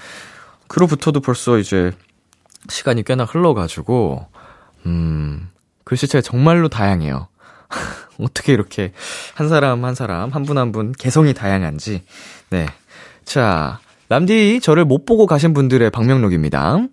그로부터도 0.69 1.19
벌써 1.19 1.57
이제 1.57 1.91
시간이 2.69 3.03
꽤나 3.03 3.25
흘러가지고, 3.25 4.31
음, 4.85 5.49
글씨체 5.85 6.21
정말로 6.21 6.69
다양해요. 6.69 7.27
어떻게 8.19 8.53
이렇게 8.53 8.91
한 9.35 9.47
사람 9.49 9.83
한 9.85 9.95
사람, 9.95 10.29
한 10.29 10.43
분 10.43 10.57
한 10.57 10.71
분 10.71 10.91
개성이 10.91 11.33
다양한지. 11.33 12.03
네. 12.49 12.67
자, 13.23 13.79
람디 14.09 14.59
저를 14.61 14.83
못 14.85 15.05
보고 15.05 15.25
가신 15.25 15.53
분들의 15.53 15.89
방명록입니다. 15.91 16.85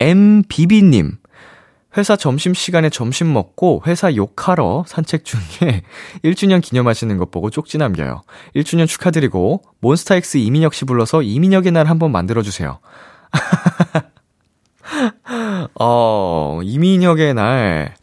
MBB님. 0.00 1.18
회사 1.98 2.16
점심시간에 2.16 2.88
점심 2.88 3.32
먹고 3.34 3.82
회사 3.86 4.14
욕하러 4.14 4.82
산책 4.88 5.26
중에 5.26 5.82
1주년 6.24 6.62
기념하시는 6.62 7.16
것 7.18 7.30
보고 7.30 7.50
쪽지 7.50 7.76
남겨요. 7.76 8.22
1주년 8.56 8.88
축하드리고 8.88 9.62
몬스타엑스 9.80 10.38
이민혁 10.38 10.72
씨 10.72 10.86
불러서 10.86 11.20
이민혁의 11.22 11.70
날 11.72 11.86
한번 11.88 12.10
만들어주세요. 12.10 12.78
어, 15.80 16.60
이민혁의 16.62 17.34
날. 17.34 17.94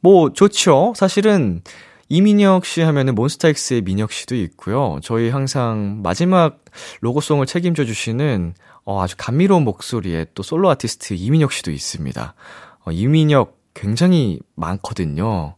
뭐, 0.00 0.32
좋죠. 0.32 0.92
사실은, 0.96 1.62
이민혁 2.08 2.66
씨 2.66 2.82
하면은 2.82 3.14
몬스타엑스의 3.14 3.82
민혁 3.82 4.12
씨도 4.12 4.34
있고요. 4.36 4.98
저희 5.02 5.30
항상 5.30 6.00
마지막 6.02 6.62
로고송을 7.00 7.46
책임져 7.46 7.84
주시는 7.84 8.54
어, 8.84 9.02
아주 9.02 9.14
감미로운 9.16 9.64
목소리의 9.64 10.26
또 10.34 10.42
솔로 10.42 10.68
아티스트 10.70 11.14
이민혁 11.14 11.52
씨도 11.52 11.70
있습니다. 11.70 12.34
어, 12.84 12.90
이민혁 12.90 13.58
굉장히 13.72 14.38
많거든요. 14.54 15.56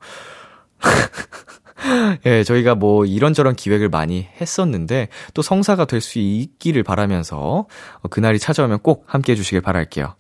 예, 2.27 2.43
저희가 2.45 2.75
뭐 2.75 3.05
이런저런 3.05 3.55
기획을 3.55 3.89
많이 3.89 4.27
했었는데 4.41 5.09
또 5.35 5.43
성사가 5.43 5.85
될 5.85 6.01
수 6.01 6.19
있기를 6.19 6.83
바라면서 6.85 7.67
어, 8.01 8.09
그날이 8.09 8.39
찾아오면 8.39 8.81
꼭 8.81 9.05
함께 9.07 9.33
해주시길 9.33 9.61
바랄게요. 9.61 10.15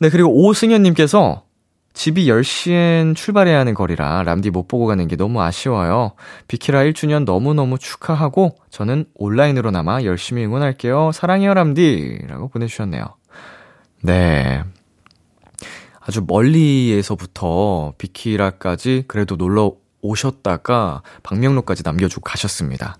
네, 0.00 0.10
그리고 0.10 0.30
오승현님께서 0.32 1.42
집이 1.92 2.26
10시엔 2.26 3.16
출발해야 3.16 3.58
하는 3.58 3.74
거리라 3.74 4.22
람디 4.22 4.50
못 4.50 4.68
보고 4.68 4.86
가는 4.86 5.08
게 5.08 5.16
너무 5.16 5.42
아쉬워요. 5.42 6.12
비키라 6.46 6.84
1주년 6.84 7.24
너무너무 7.24 7.76
축하하고 7.76 8.56
저는 8.70 9.06
온라인으로나마 9.14 10.04
열심히 10.04 10.44
응원할게요. 10.44 11.10
사랑해요 11.12 11.54
람디 11.54 12.26
라고 12.28 12.48
보내주셨네요. 12.48 13.04
네. 14.02 14.62
아주 15.98 16.24
멀리에서부터 16.26 17.94
비키라까지 17.98 19.04
그래도 19.08 19.34
놀러 19.34 19.72
오셨다가 20.00 21.02
방명록까지 21.24 21.82
남겨주고 21.84 22.22
가셨습니다. 22.22 22.98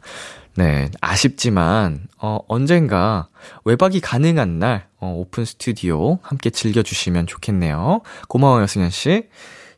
네, 0.58 0.90
아쉽지만, 1.00 2.08
어, 2.20 2.40
언젠가 2.48 3.28
외박이 3.64 4.00
가능한 4.00 4.58
날, 4.58 4.88
어, 4.98 5.14
오픈 5.16 5.44
스튜디오 5.44 6.18
함께 6.20 6.50
즐겨주시면 6.50 7.28
좋겠네요. 7.28 8.00
고마워요, 8.26 8.66
승현씨. 8.66 9.28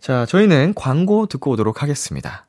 자, 0.01 0.25
저희는 0.25 0.73
광고 0.75 1.27
듣고 1.27 1.51
오도록 1.51 1.83
하겠습니다. 1.83 2.47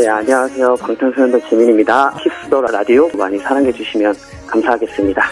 네, 0.00 0.08
안녕하세요. 0.08 0.76
방탄소년단 0.76 1.50
지민입니다. 1.50 2.14
키스더라 2.14 2.70
라디오 2.72 3.10
많이 3.18 3.38
사랑해주시면 3.38 4.14
감사하겠습니다. 4.46 5.30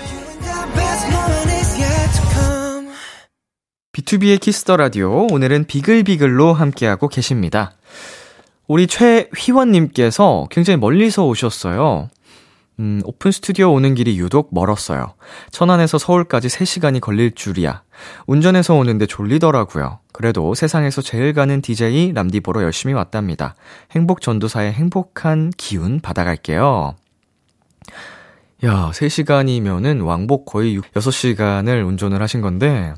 B2B의 3.92 4.40
키스더 4.40 4.76
라디오, 4.76 5.26
오늘은 5.32 5.64
비글비글로 5.68 6.52
함께하고 6.52 7.08
계십니다. 7.08 7.72
우리 8.66 8.86
최휘원님께서 8.86 10.46
굉장히 10.50 10.78
멀리서 10.78 11.26
오셨어요. 11.26 12.08
음, 12.80 13.00
오픈 13.04 13.30
스튜디오 13.30 13.72
오는 13.72 13.94
길이 13.94 14.18
유독 14.18 14.48
멀었어요. 14.52 15.14
천안에서 15.50 15.98
서울까지 15.98 16.48
3시간이 16.48 17.00
걸릴 17.00 17.32
줄이야. 17.32 17.82
운전해서 18.26 18.74
오는데 18.74 19.06
졸리더라고요. 19.06 20.00
그래도 20.12 20.54
세상에서 20.54 21.02
제일 21.02 21.32
가는 21.34 21.60
DJ 21.60 22.12
람디 22.14 22.40
보러 22.40 22.62
열심히 22.62 22.94
왔답니다. 22.94 23.54
행복 23.92 24.20
전도사의 24.20 24.72
행복한 24.72 25.52
기운 25.56 26.00
받아갈게요. 26.00 26.96
야, 28.64 28.90
3시간이면은 28.92 30.04
왕복 30.04 30.46
거의 30.46 30.80
6시간을 30.80 31.86
운전을 31.86 32.22
하신 32.22 32.40
건데, 32.40 32.94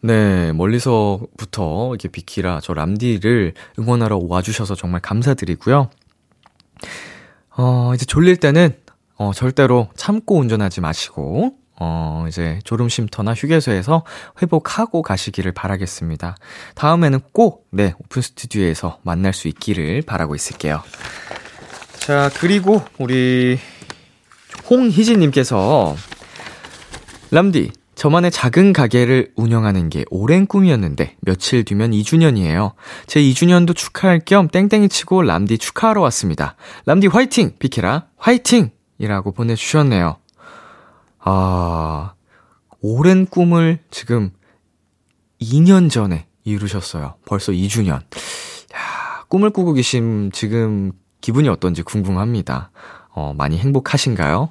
네, 0.00 0.52
멀리서부터 0.52 1.88
이렇게 1.90 2.08
비키라 2.08 2.60
저 2.62 2.72
람디를 2.72 3.54
응원하러 3.78 4.20
와주셔서 4.28 4.74
정말 4.74 5.00
감사드리고요. 5.00 5.90
어, 7.56 7.92
이제 7.94 8.04
졸릴 8.04 8.36
때는 8.36 8.76
어, 9.16 9.32
절대로 9.34 9.88
참고 9.96 10.38
운전하지 10.38 10.80
마시고, 10.80 11.54
어, 11.80 12.24
이제 12.28 12.60
졸음 12.64 12.88
쉼터나 12.88 13.34
휴게소에서 13.34 14.04
회복하고 14.40 15.02
가시기를 15.02 15.52
바라겠습니다. 15.52 16.36
다음에는 16.76 17.20
꼭, 17.32 17.66
네, 17.70 17.94
오픈 17.98 18.22
스튜디오에서 18.22 19.00
만날 19.02 19.32
수 19.32 19.48
있기를 19.48 20.02
바라고 20.02 20.36
있을게요. 20.36 20.82
자, 21.98 22.30
그리고 22.38 22.82
우리 22.98 23.58
홍희진님께서 24.70 25.96
람디, 27.30 27.72
저만의 27.98 28.30
작은 28.30 28.72
가게를 28.72 29.32
운영하는 29.34 29.88
게 29.88 30.04
오랜 30.08 30.46
꿈이었는데 30.46 31.16
며칠 31.20 31.64
뒤면 31.64 31.90
2주년이에요. 31.90 32.74
제 33.08 33.20
2주년도 33.20 33.74
축하할 33.74 34.20
겸 34.24 34.46
땡땡이 34.46 34.88
치고 34.88 35.22
람디 35.22 35.58
축하하러 35.58 36.00
왔습니다. 36.02 36.54
람디 36.86 37.08
화이팅! 37.08 37.56
비키라 37.58 38.06
화이팅! 38.16 38.70
이라고 38.98 39.32
보내주셨네요. 39.32 40.16
아, 41.18 42.12
오랜 42.80 43.26
꿈을 43.26 43.80
지금 43.90 44.30
2년 45.42 45.90
전에 45.90 46.28
이루셨어요. 46.44 47.16
벌써 47.24 47.50
2주년. 47.50 47.94
야, 47.94 49.24
꿈을 49.26 49.50
꾸고 49.50 49.72
계신 49.72 50.30
지금 50.32 50.92
기분이 51.20 51.48
어떤지 51.48 51.82
궁금합니다. 51.82 52.70
어, 53.10 53.34
많이 53.36 53.58
행복하신가요? 53.58 54.50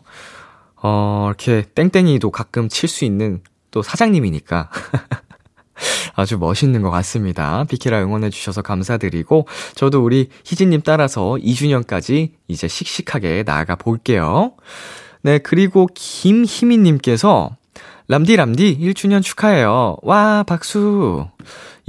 어, 0.81 1.25
이렇게 1.29 1.63
땡땡이도 1.73 2.31
가끔 2.31 2.69
칠 2.69 2.87
수 2.89 3.05
있는 3.05 3.41
또 3.71 3.81
사장님이니까. 3.81 4.69
아주 6.15 6.37
멋있는 6.39 6.81
것 6.81 6.89
같습니다. 6.89 7.63
비키라 7.65 8.01
응원해주셔서 8.01 8.63
감사드리고, 8.63 9.47
저도 9.75 10.03
우리 10.03 10.29
희진님 10.45 10.81
따라서 10.83 11.37
2주년까지 11.39 12.31
이제 12.47 12.67
씩씩하게 12.67 13.43
나아가 13.45 13.75
볼게요. 13.75 14.53
네, 15.21 15.37
그리고 15.37 15.87
김희민님께서, 15.93 17.56
람디, 18.09 18.37
람디, 18.37 18.79
1주년 18.79 19.21
축하해요. 19.21 19.97
와, 20.01 20.43
박수. 20.43 21.27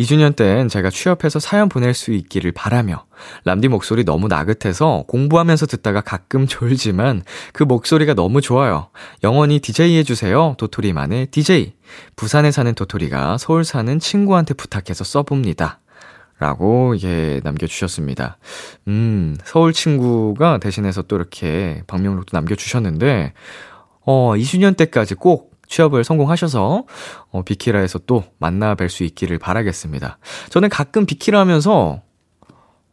2주년 0.01 0.35
땐 0.35 0.69
제가 0.69 0.91
취업해서 0.91 1.39
사연 1.39 1.69
보낼 1.69 1.95
수 1.95 2.13
있기를 2.13 2.51
바라며 2.51 3.05
람디 3.45 3.69
목소리 3.69 4.05
너무 4.05 4.27
나긋해서 4.27 5.05
공부하면서 5.07 5.67
듣다가 5.67 6.01
가끔 6.01 6.47
졸지만 6.49 7.23
그 7.53 7.63
목소리가 7.63 8.15
너무 8.15 8.41
좋아요. 8.41 8.89
영원히 9.23 9.61
DJ 9.61 9.97
해주세요. 9.99 10.57
도토리만의 10.59 11.27
DJ. 11.27 11.75
부산에 12.17 12.51
사는 12.51 12.75
도토리가 12.75 13.39
서울 13.39 13.63
사는 13.63 13.99
친구한테 14.01 14.55
부탁해서 14.55 15.05
써봅니다. 15.05 15.79
라고, 16.41 16.97
예, 17.03 17.41
남겨주셨습니다. 17.45 18.39
음, 18.89 19.37
서울 19.45 19.73
친구가 19.73 20.59
대신해서 20.59 21.03
또 21.03 21.17
이렇게 21.17 21.83
방명록도 21.89 22.37
남겨주셨는데, 22.37 23.33
어, 24.05 24.35
2주년 24.37 24.77
때까지 24.77 25.15
꼭 25.15 25.58
취업을 25.69 26.03
성공하셔서 26.05 26.85
어, 27.31 27.43
비키라에서 27.43 28.01
또 28.07 28.25
만나 28.39 28.75
뵐 28.75 28.89
수 28.89 29.05
있기를 29.05 29.39
바라겠습니다. 29.39 30.19
저는 30.51 30.69
가끔 30.69 31.07
비키라 31.07 31.39
하면서 31.39 32.03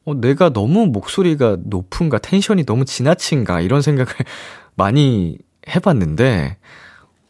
어, 0.06 0.14
내가 0.14 0.50
너무 0.50 0.86
목소리가 0.86 1.58
높은가, 1.66 2.20
텐션이 2.20 2.66
너무 2.66 2.86
지나친가, 2.86 3.60
이런 3.60 3.82
생각을 3.82 4.14
많이 4.76 5.38
해봤는데, 5.68 6.58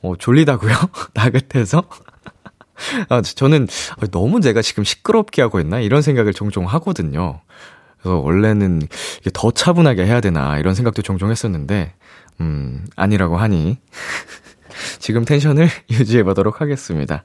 어, 0.02 0.14
졸리다고요? 0.18 0.74
나긋해서? 1.16 1.84
아, 3.08 3.22
저는 3.22 3.68
너무 4.12 4.42
내가 4.42 4.62
지금 4.62 4.84
시끄럽게 4.84 5.42
하고 5.42 5.62
있나? 5.62 5.80
이런 5.80 6.02
생각을 6.02 6.34
종종 6.34 6.66
하거든요. 6.66 7.40
그래서 8.00 8.20
원래는 8.20 8.82
더 9.34 9.52
차분하게 9.52 10.06
해야 10.06 10.20
되나, 10.20 10.60
이런 10.60 10.76
생각도 10.76 11.02
종종 11.02 11.32
했었는데, 11.32 11.94
음, 12.42 12.86
아니라고 12.98 13.38
하니. 13.38 13.78
지금 15.00 15.26
텐션을 15.26 15.68
유지해 15.92 16.24
보도록 16.24 16.62
하겠습니다. 16.62 17.24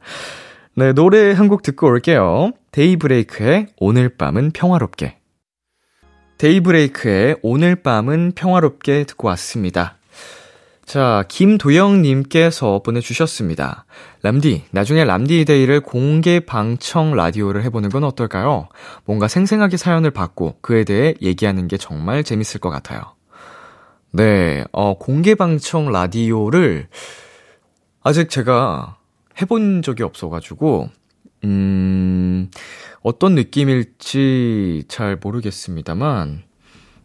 네, 0.75 0.93
노래 0.93 1.33
한 1.33 1.49
곡 1.49 1.63
듣고 1.63 1.89
올게요. 1.89 2.53
데이브레이크의 2.73 3.69
오늘 3.79 4.09
밤은 4.09 4.53
평화롭게. 4.53 5.17
데이브레이크의 6.39 7.37
오늘 7.43 7.77
밤은 7.77 8.33
평화롭게 8.35 9.05
듣고 9.05 9.29
왔습니다. 9.29 9.97
자, 10.87 11.25
김도영님께서 11.29 12.83
보내주셨습니다. 12.83 13.85
람디, 14.23 14.65
나중에 14.73 15.05
람디데이를 15.05 15.81
공개 15.83 16.41
방청 16.41 17.15
라디오를 17.15 17.63
해보는 17.65 17.91
건 17.91 18.03
어떨까요? 18.05 18.69
뭔가 19.05 19.29
생생하게 19.29 19.77
사연을 19.77 20.11
받고 20.11 20.57
그에 20.63 20.83
대해 20.85 21.15
얘기하는 21.23 21.69
게 21.69 21.77
정말 21.77 22.25
재밌을 22.25 22.59
것 22.61 22.71
같아요. 22.71 23.01
네, 24.13 24.65
어, 24.73 24.99
공개 24.99 25.37
방청 25.37 25.93
라디오를 25.93 26.89
아직 28.03 28.31
제가 28.31 28.97
해본 29.41 29.83
적이 29.83 30.05
없어가지고, 30.05 30.89
음, 31.45 32.51
어떤 33.03 33.35
느낌일지 33.35 34.85
잘 34.89 35.19
모르겠습니다만, 35.23 36.43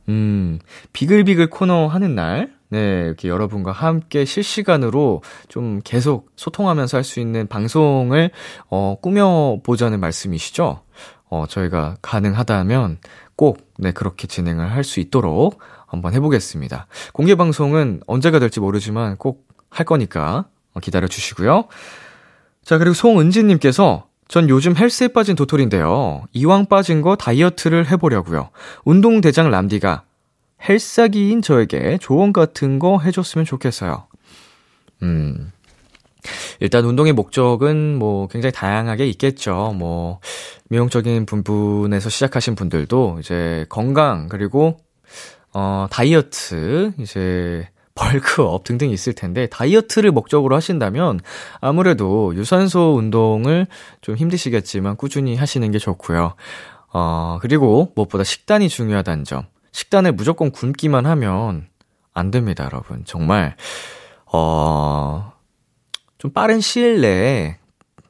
음, 0.09 0.59
비글비글 0.93 1.49
코너 1.49 1.87
하는 1.87 2.15
날, 2.15 2.53
네, 2.69 3.03
이렇게 3.05 3.27
여러분과 3.29 3.71
함께 3.71 4.25
실시간으로 4.25 5.21
좀 5.47 5.81
계속 5.83 6.31
소통하면서 6.35 6.97
할 6.97 7.03
수 7.03 7.19
있는 7.19 7.47
방송을, 7.47 8.31
어, 8.69 8.95
꾸며보자는 9.01 9.99
말씀이시죠? 9.99 10.81
어, 11.29 11.45
저희가 11.47 11.97
가능하다면 12.01 12.97
꼭, 13.35 13.71
네, 13.77 13.91
그렇게 13.91 14.27
진행을 14.27 14.71
할 14.71 14.83
수 14.83 14.99
있도록 14.99 15.59
한번 15.87 16.13
해보겠습니다. 16.13 16.87
공개 17.13 17.35
방송은 17.35 18.01
언제가 18.07 18.39
될지 18.39 18.59
모르지만 18.59 19.17
꼭 19.17 19.45
할 19.75 19.85
거니까 19.85 20.45
어, 20.45 20.45
기다려 20.81 21.07
주시고요. 21.07 21.65
자, 22.63 22.77
그리고 22.77 22.93
송은지님께서 22.93 24.07
전 24.27 24.49
요즘 24.49 24.75
헬스에 24.75 25.09
빠진 25.09 25.35
도토리인데요. 25.35 26.23
이왕 26.33 26.65
빠진 26.65 27.01
거 27.01 27.15
다이어트를 27.15 27.91
해보려고요. 27.91 28.49
운동대장 28.83 29.51
람디가 29.51 30.03
헬스기인 30.67 31.41
저에게 31.41 31.97
조언 32.01 32.33
같은 32.33 32.79
거 32.79 32.99
해줬으면 32.99 33.45
좋겠어요. 33.45 34.07
음. 35.03 35.51
일단 36.59 36.85
운동의 36.85 37.13
목적은 37.13 37.99
뭐 37.99 38.27
굉장히 38.27 38.51
다양하게 38.51 39.05
있겠죠. 39.09 39.73
뭐 39.77 40.19
미용적인 40.69 41.27
부분에서 41.27 42.09
시작하신 42.09 42.55
분들도 42.55 43.17
이제 43.19 43.65
건강 43.69 44.27
그리고 44.27 44.79
어 45.53 45.85
다이어트 45.91 46.93
이제 46.97 47.69
벌크업 47.95 48.65
등등 48.65 48.91
있을 48.91 49.13
텐데 49.13 49.47
다이어트를 49.47 50.11
목적으로 50.11 50.55
하신다면 50.55 51.21
아무래도 51.61 52.35
유산소 52.35 52.95
운동을 52.95 53.67
좀 54.01 54.15
힘드시겠지만 54.15 54.97
꾸준히 54.97 55.35
하시는 55.35 55.71
게 55.71 55.79
좋고요. 55.79 56.35
어, 56.93 57.39
그리고 57.41 57.91
무엇보다 57.95 58.23
식단이 58.23 58.69
중요하다는 58.69 59.23
점. 59.23 59.43
식단을 59.71 60.11
무조건 60.11 60.51
굶기만 60.51 61.05
하면 61.05 61.67
안 62.13 62.31
됩니다, 62.31 62.65
여러분. 62.65 63.03
정말 63.05 63.55
어, 64.25 65.33
좀 66.17 66.31
빠른 66.31 66.59
시일 66.59 67.01
내에 67.01 67.57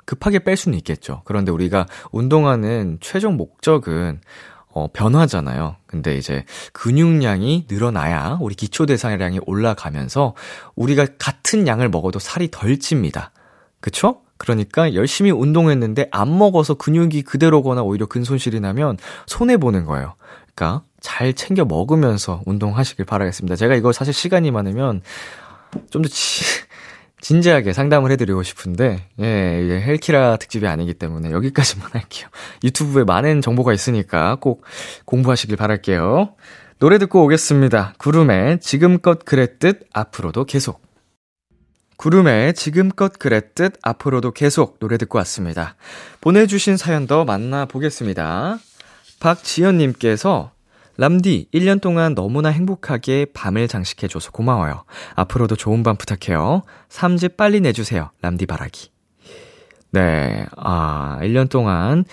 급하게 0.05 0.39
뺄 0.39 0.55
수는 0.57 0.77
있겠죠. 0.79 1.21
그런데 1.25 1.51
우리가 1.51 1.87
운동하는 2.11 2.97
최종 3.01 3.37
목적은 3.37 4.21
어, 4.75 4.89
변화잖아요. 4.91 5.77
근데 5.87 6.17
이제 6.17 6.43
근육량이 6.73 7.65
늘어나야 7.69 8.37
우리 8.41 8.55
기초 8.55 8.85
대사량이 8.85 9.39
올라가면서 9.45 10.35
우리가 10.75 11.07
같은 11.17 11.65
양을 11.65 11.87
먹어도 11.87 12.19
살이 12.19 12.51
덜 12.51 12.77
찝니다. 12.77 13.31
그쵸? 13.79 14.21
그러니까 14.37 14.93
열심히 14.93 15.31
운동했는데 15.31 16.09
안 16.11 16.37
먹어서 16.37 16.73
근육이 16.73 17.21
그대로거나 17.21 17.83
오히려 17.83 18.05
근손실이 18.05 18.59
나면 18.59 18.97
손해보는 19.27 19.85
거예요. 19.85 20.15
그러니까 20.53 20.83
잘 20.99 21.33
챙겨 21.33 21.63
먹으면서 21.63 22.41
운동하시길 22.45 23.05
바라겠습니다. 23.05 23.55
제가 23.55 23.75
이거 23.75 23.93
사실 23.93 24.13
시간이 24.13 24.51
많으면 24.51 25.01
좀 25.89 26.01
더 26.01 26.09
진지하게 27.25 27.73
상담을 27.73 28.11
해드리고 28.11 28.43
싶은데, 28.43 29.09
예, 29.19 29.59
이게 29.63 29.81
헬키라 29.81 30.37
특집이 30.37 30.67
아니기 30.67 30.93
때문에 30.93 31.31
여기까지만 31.31 31.89
할게요. 31.93 32.27
유튜브에 32.63 33.03
많은 33.03 33.41
정보가 33.41 33.73
있으니까 33.73 34.35
꼭 34.35 34.63
공부하시길 35.05 35.57
바랄게요. 35.57 36.35
노래 36.77 36.99
듣고 36.99 37.23
오겠습니다. 37.23 37.95
구름의 37.97 38.59
지금껏 38.59 39.25
그랬듯 39.25 39.87
앞으로도 39.91 40.45
계속. 40.45 40.83
구름의 41.97 42.53
지금껏 42.53 43.17
그랬듯 43.17 43.77
앞으로도 43.81 44.29
계속 44.29 44.77
노래 44.77 44.97
듣고 44.97 45.17
왔습니다. 45.17 45.77
보내주신 46.21 46.77
사연 46.77 47.07
더 47.07 47.25
만나보겠습니다. 47.25 48.59
박지연님께서 49.19 50.51
람디, 50.97 51.49
1년 51.53 51.81
동안 51.81 52.15
너무나 52.15 52.49
행복하게 52.49 53.27
밤을 53.33 53.67
장식해줘서 53.67 54.31
고마워요. 54.31 54.85
앞으로도 55.15 55.55
좋은 55.55 55.83
밤 55.83 55.97
부탁해요. 55.97 56.63
3집 56.89 57.37
빨리 57.37 57.59
내주세요. 57.61 58.11
람디 58.21 58.45
바라기. 58.45 58.89
네, 59.91 60.45
아, 60.55 61.19
1년 61.21 61.49
동안 61.49 62.05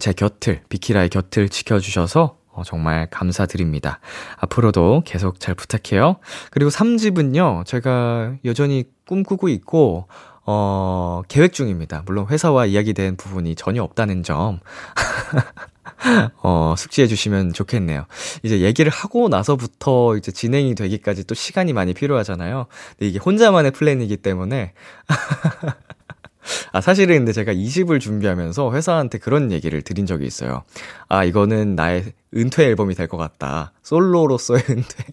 제 0.00 0.12
곁을, 0.12 0.62
비키라의 0.68 1.08
곁을 1.08 1.48
지켜주셔서, 1.48 2.38
어, 2.52 2.62
정말 2.64 3.08
감사드립니다. 3.10 4.00
앞으로도 4.36 5.02
계속 5.06 5.40
잘 5.40 5.54
부탁해요. 5.54 6.16
그리고 6.50 6.70
3집은요, 6.70 7.64
제가 7.64 8.34
여전히 8.44 8.84
꿈꾸고 9.06 9.48
있고, 9.48 10.08
어, 10.44 11.22
계획 11.28 11.52
중입니다. 11.52 12.02
물론 12.06 12.26
회사와 12.28 12.66
이야기된 12.66 13.16
부분이 13.16 13.54
전혀 13.54 13.82
없다는 13.82 14.22
점. 14.22 14.60
어, 16.42 16.74
숙지해 16.76 17.06
주시면 17.06 17.52
좋겠네요. 17.52 18.06
이제 18.42 18.60
얘기를 18.60 18.90
하고 18.90 19.28
나서부터 19.28 20.16
이제 20.16 20.32
진행이 20.32 20.74
되기까지 20.74 21.24
또 21.24 21.34
시간이 21.34 21.72
많이 21.72 21.94
필요하잖아요. 21.94 22.66
근데 22.98 23.08
이게 23.08 23.18
혼자만의 23.18 23.72
플랜이기 23.72 24.16
때문에. 24.18 24.72
아, 26.72 26.80
사실은 26.80 27.16
근데 27.18 27.32
제가 27.32 27.52
20을 27.52 28.00
준비하면서 28.00 28.72
회사한테 28.72 29.18
그런 29.18 29.52
얘기를 29.52 29.82
드린 29.82 30.06
적이 30.06 30.26
있어요. 30.26 30.62
아, 31.08 31.22
이거는 31.24 31.76
나의 31.76 32.12
은퇴 32.36 32.64
앨범이 32.64 32.94
될 32.94 33.08
것 33.08 33.16
같다. 33.18 33.72
솔로로서의 33.82 34.62
은퇴 34.70 35.04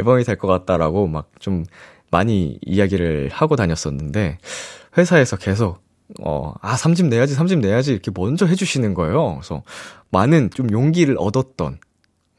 앨범이 0.00 0.24
될 0.24 0.36
것 0.36 0.48
같다라고 0.48 1.06
막 1.06 1.28
좀 1.38 1.64
많이 2.10 2.58
이야기를 2.62 3.30
하고 3.32 3.56
다녔었는데, 3.56 4.38
회사에서 4.98 5.36
계속 5.38 5.80
어, 6.20 6.54
아, 6.60 6.76
3집 6.76 7.06
내야지, 7.08 7.34
3집 7.34 7.60
내야지, 7.60 7.92
이렇게 7.92 8.10
먼저 8.14 8.46
해주시는 8.46 8.94
거예요. 8.94 9.36
그래서 9.36 9.62
많은 10.10 10.50
좀 10.50 10.70
용기를 10.70 11.16
얻었던, 11.18 11.78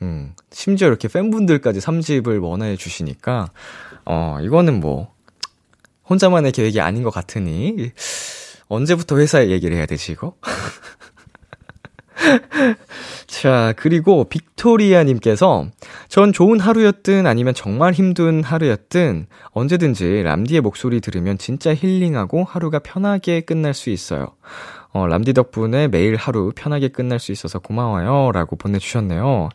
음, 0.01 0.33
심지어 0.51 0.87
이렇게 0.87 1.07
팬분들까지 1.07 1.79
3집을 1.79 2.41
원해 2.41 2.75
주시니까, 2.75 3.51
어, 4.05 4.37
이거는 4.41 4.79
뭐, 4.79 5.13
혼자만의 6.09 6.51
계획이 6.51 6.81
아닌 6.81 7.03
것 7.03 7.09
같으니, 7.09 7.91
언제부터 8.67 9.17
회사에 9.17 9.49
얘기를 9.49 9.75
해야 9.75 9.85
되지, 9.85 10.11
이거? 10.11 10.35
자, 13.27 13.73
그리고 13.77 14.25
빅토리아님께서 14.25 15.67
전 16.07 16.33
좋은 16.33 16.59
하루였든 16.59 17.27
아니면 17.27 17.53
정말 17.53 17.93
힘든 17.93 18.43
하루였든 18.43 19.27
언제든지 19.51 20.23
람디의 20.23 20.61
목소리 20.61 21.01
들으면 21.01 21.37
진짜 21.37 21.73
힐링하고 21.73 22.43
하루가 22.43 22.79
편하게 22.79 23.41
끝날 23.41 23.73
수 23.73 23.89
있어요. 23.89 24.35
어, 24.91 25.07
람디 25.07 25.33
덕분에 25.33 25.87
매일 25.87 26.15
하루 26.15 26.51
편하게 26.55 26.87
끝날 26.87 27.19
수 27.19 27.31
있어서 27.31 27.59
고마워요. 27.59 28.31
라고 28.31 28.55
보내주셨네요. 28.55 29.49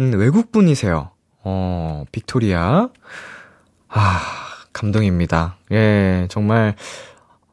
음, 0.00 0.12
외국분이세요. 0.14 1.10
어, 1.42 2.04
빅토리아. 2.12 2.90
아, 3.88 4.20
감동입니다. 4.72 5.56
예, 5.72 6.26
정말. 6.28 6.74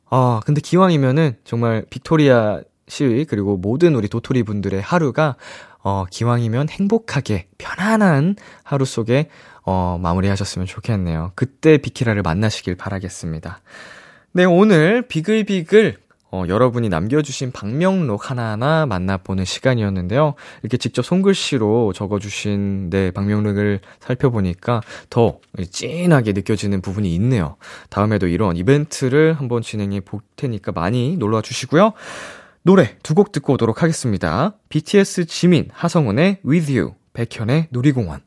아, 0.09 0.41
근데 0.45 0.59
기왕이면은 0.59 1.37
정말 1.45 1.85
빅토리아 1.89 2.61
씨, 2.91 3.25
그리고 3.29 3.55
모든 3.55 3.95
우리 3.95 4.09
도토리 4.09 4.43
분들의 4.43 4.81
하루가, 4.81 5.37
어, 5.81 6.03
기왕이면 6.11 6.67
행복하게, 6.67 7.47
편안한 7.57 8.35
하루 8.63 8.83
속에, 8.83 9.29
어, 9.63 9.97
마무리하셨으면 10.01 10.67
좋겠네요. 10.67 11.31
그때 11.35 11.77
비키라를 11.77 12.21
만나시길 12.21 12.75
바라겠습니다. 12.75 13.61
네, 14.33 14.43
오늘 14.43 15.03
비글비글 15.03 15.99
어, 16.33 16.43
여러분이 16.47 16.89
남겨주신 16.89 17.51
방명록 17.51 18.29
하나하나 18.29 18.85
만나보는 18.85 19.45
시간이었는데요. 19.45 20.35
이렇게 20.61 20.77
직접 20.77 21.03
손글씨로 21.05 21.93
적어주신 21.93 22.89
네, 22.89 23.11
방명록을 23.11 23.79
살펴보니까 23.99 24.81
더 25.09 25.39
찐하게 25.71 26.33
느껴지는 26.33 26.81
부분이 26.81 27.13
있네요. 27.15 27.55
다음에도 27.89 28.27
이런 28.27 28.55
이벤트를 28.55 29.33
한번 29.33 29.61
진행해 29.61 29.99
볼 30.01 30.21
테니까 30.37 30.71
많이 30.71 31.17
놀러와 31.17 31.41
주시고요. 31.41 31.93
노래 32.63 32.95
두 33.01 33.15
곡 33.15 33.31
듣고 33.31 33.53
오도록 33.53 33.81
하겠습니다. 33.81 34.55
BTS 34.69 35.25
지민, 35.25 35.69
하성운의 35.73 36.41
With 36.45 36.71
You, 36.77 36.93
백현의 37.13 37.67
놀이공원. 37.71 38.21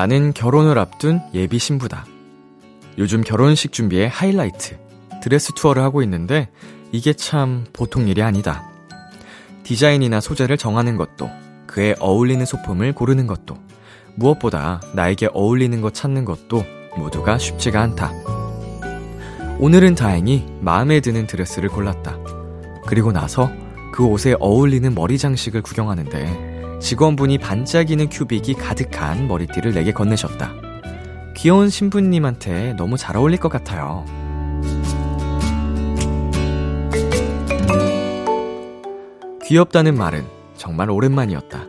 나는 0.00 0.32
결혼을 0.32 0.78
앞둔 0.78 1.20
예비 1.34 1.58
신부다. 1.58 2.06
요즘 2.96 3.20
결혼식 3.20 3.70
준비에 3.70 4.06
하이라이트, 4.06 4.78
드레스 5.22 5.52
투어를 5.52 5.82
하고 5.82 6.02
있는데 6.02 6.48
이게 6.90 7.12
참 7.12 7.66
보통 7.74 8.08
일이 8.08 8.22
아니다. 8.22 8.64
디자인이나 9.62 10.20
소재를 10.20 10.56
정하는 10.56 10.96
것도, 10.96 11.28
그에 11.66 11.94
어울리는 12.00 12.46
소품을 12.46 12.94
고르는 12.94 13.26
것도, 13.26 13.58
무엇보다 14.14 14.80
나에게 14.94 15.28
어울리는 15.34 15.78
것 15.82 15.92
찾는 15.92 16.24
것도 16.24 16.64
모두가 16.96 17.36
쉽지가 17.36 17.82
않다. 17.82 18.10
오늘은 19.58 19.96
다행히 19.96 20.46
마음에 20.62 21.00
드는 21.00 21.26
드레스를 21.26 21.68
골랐다. 21.68 22.16
그리고 22.86 23.12
나서 23.12 23.52
그 23.92 24.06
옷에 24.06 24.34
어울리는 24.40 24.94
머리 24.94 25.18
장식을 25.18 25.60
구경하는데 25.60 26.49
직원분이 26.80 27.38
반짝이는 27.38 28.08
큐빅이 28.08 28.54
가득한 28.54 29.28
머리띠를 29.28 29.72
내게 29.72 29.92
건네셨다. 29.92 30.52
귀여운 31.36 31.68
신부님한테 31.68 32.74
너무 32.74 32.96
잘 32.96 33.16
어울릴 33.16 33.38
것 33.38 33.48
같아요. 33.48 34.04
귀엽다는 39.44 39.96
말은 39.96 40.24
정말 40.56 40.90
오랜만이었다. 40.90 41.66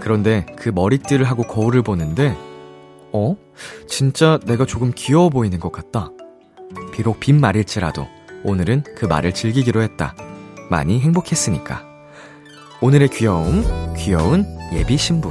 그런데 0.00 0.44
그 0.56 0.68
머리띠를 0.68 1.24
하고 1.24 1.44
거울을 1.44 1.82
보는데, 1.82 2.36
어? 3.12 3.36
진짜 3.86 4.38
내가 4.46 4.66
조금 4.66 4.92
귀여워 4.94 5.30
보이는 5.30 5.58
것 5.60 5.70
같다. 5.70 6.10
비록 6.92 7.20
빈말일지라도 7.20 8.06
오늘은 8.42 8.82
그 8.96 9.06
말을 9.06 9.32
즐기기로 9.32 9.82
했다. 9.82 10.14
많이 10.70 11.00
행복했으니까. 11.00 11.93
오늘의 12.86 13.08
귀여움, 13.08 13.64
귀여운 13.96 14.44
예비 14.74 14.98
신부. 14.98 15.30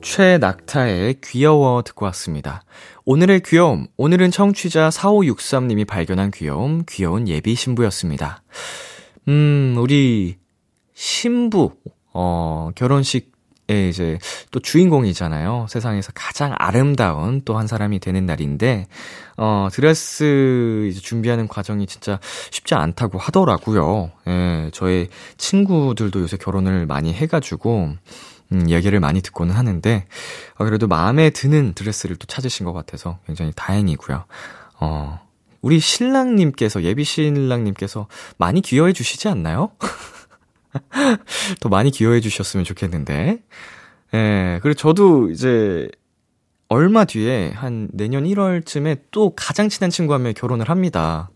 최낙타의 0.00 1.16
귀여워 1.20 1.82
듣고 1.82 2.04
왔습니다. 2.06 2.62
오늘의 3.04 3.40
귀여움, 3.44 3.88
오늘은 3.96 4.30
청취자 4.30 4.90
4563님이 4.90 5.84
발견한 5.84 6.30
귀여움, 6.30 6.84
귀여운 6.88 7.26
예비 7.26 7.56
신부였습니다. 7.56 8.44
음, 9.26 9.74
우리 9.78 10.36
신부, 10.94 11.72
어, 12.12 12.70
결혼식 12.76 13.31
예, 13.72 13.88
이제 13.88 14.18
또 14.50 14.60
주인공이잖아요. 14.60 15.66
세상에서 15.68 16.12
가장 16.14 16.54
아름다운 16.58 17.40
또 17.44 17.56
한 17.56 17.66
사람이 17.66 17.98
되는 18.00 18.26
날인데, 18.26 18.86
어, 19.36 19.68
드레스 19.72 20.88
이제 20.90 21.00
준비하는 21.00 21.48
과정이 21.48 21.86
진짜 21.86 22.18
쉽지 22.50 22.74
않다고 22.74 23.18
하더라고요. 23.18 24.10
예, 24.28 24.70
저의 24.72 25.08
친구들도 25.38 26.20
요새 26.20 26.36
결혼을 26.36 26.86
많이 26.86 27.12
해가지고, 27.14 27.94
음, 28.52 28.70
얘기를 28.70 29.00
많이 29.00 29.22
듣고는 29.22 29.54
하는데, 29.54 30.06
어, 30.58 30.64
그래도 30.64 30.86
마음에 30.86 31.30
드는 31.30 31.72
드레스를 31.74 32.16
또 32.16 32.26
찾으신 32.26 32.66
것 32.66 32.72
같아서 32.72 33.18
굉장히 33.26 33.52
다행이고요. 33.56 34.24
어, 34.80 35.20
우리 35.62 35.78
신랑님께서, 35.78 36.82
예비 36.82 37.04
신랑님께서 37.04 38.08
많이 38.36 38.60
귀여워해 38.60 38.92
주시지 38.92 39.28
않나요? 39.28 39.70
더 41.60 41.68
많이 41.68 41.90
기여해 41.90 42.20
주셨으면 42.20 42.64
좋겠는데. 42.64 43.38
예, 44.14 44.60
그리고 44.62 44.74
저도 44.74 45.30
이제 45.30 45.88
얼마 46.68 47.04
뒤에 47.04 47.50
한 47.50 47.88
내년 47.92 48.24
1월쯤에 48.24 49.02
또 49.10 49.34
가장 49.36 49.68
친한 49.68 49.90
친구 49.90 50.14
한 50.14 50.22
명 50.22 50.32
결혼을 50.34 50.68
합니다. 50.70 51.30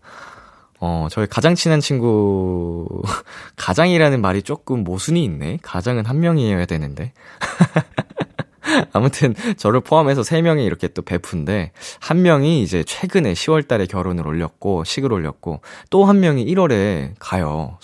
어, 0.79 1.07
저희 1.11 1.25
가장 1.27 1.55
친한 1.55 1.79
친구, 1.79 2.87
가장이라는 3.57 4.21
말이 4.21 4.43
조금 4.43 4.83
모순이 4.83 5.23
있네. 5.23 5.59
가장은 5.63 6.05
한 6.05 6.19
명이어야 6.19 6.65
되는데. 6.65 7.13
아무튼 8.93 9.33
저를 9.57 9.79
포함해서 9.81 10.21
3명이 10.21 10.65
이렇게 10.65 10.87
또 10.89 11.01
베프인데 11.01 11.71
한 12.01 12.21
명이 12.21 12.61
이제 12.61 12.83
최근에 12.83 13.33
10월 13.33 13.67
달에 13.67 13.85
결혼을 13.85 14.27
올렸고 14.27 14.83
식을 14.83 15.13
올렸고 15.13 15.61
또 15.89 16.05
한 16.05 16.19
명이 16.19 16.45
1월에 16.45 17.13
가요. 17.19 17.77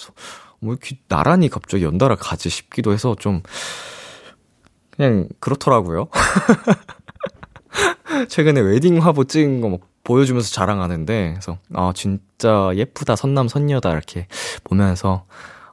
뭐 0.64 0.74
이렇게 0.74 0.98
나란히 1.08 1.50
갑자기 1.50 1.84
연달아 1.84 2.16
가지 2.16 2.50
싶기도 2.50 2.94
해서 2.94 3.16
좀 3.20 3.42
그냥 4.92 5.28
그렇더라고요. 5.40 6.08
최근에 8.30 8.62
웨딩 8.62 9.02
화보 9.02 9.24
찍은 9.26 9.62
거 9.62 9.70
막 9.70 9.80
보여주면서 10.04 10.52
자랑하는데 10.52 11.30
그래서 11.34 11.58
아 11.74 11.92
진짜 11.96 12.72
예쁘다 12.76 13.16
선남 13.16 13.48
선녀다 13.48 13.92
이렇게 13.92 14.28
보면서 14.64 15.26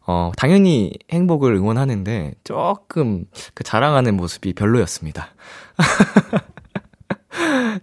어, 0.06 0.32
당연히 0.36 0.92
행복을 1.10 1.54
응원하는데 1.54 2.34
조금 2.44 3.24
그 3.54 3.64
자랑하는 3.64 4.16
모습이 4.16 4.54
별로였습니다. 4.54 5.28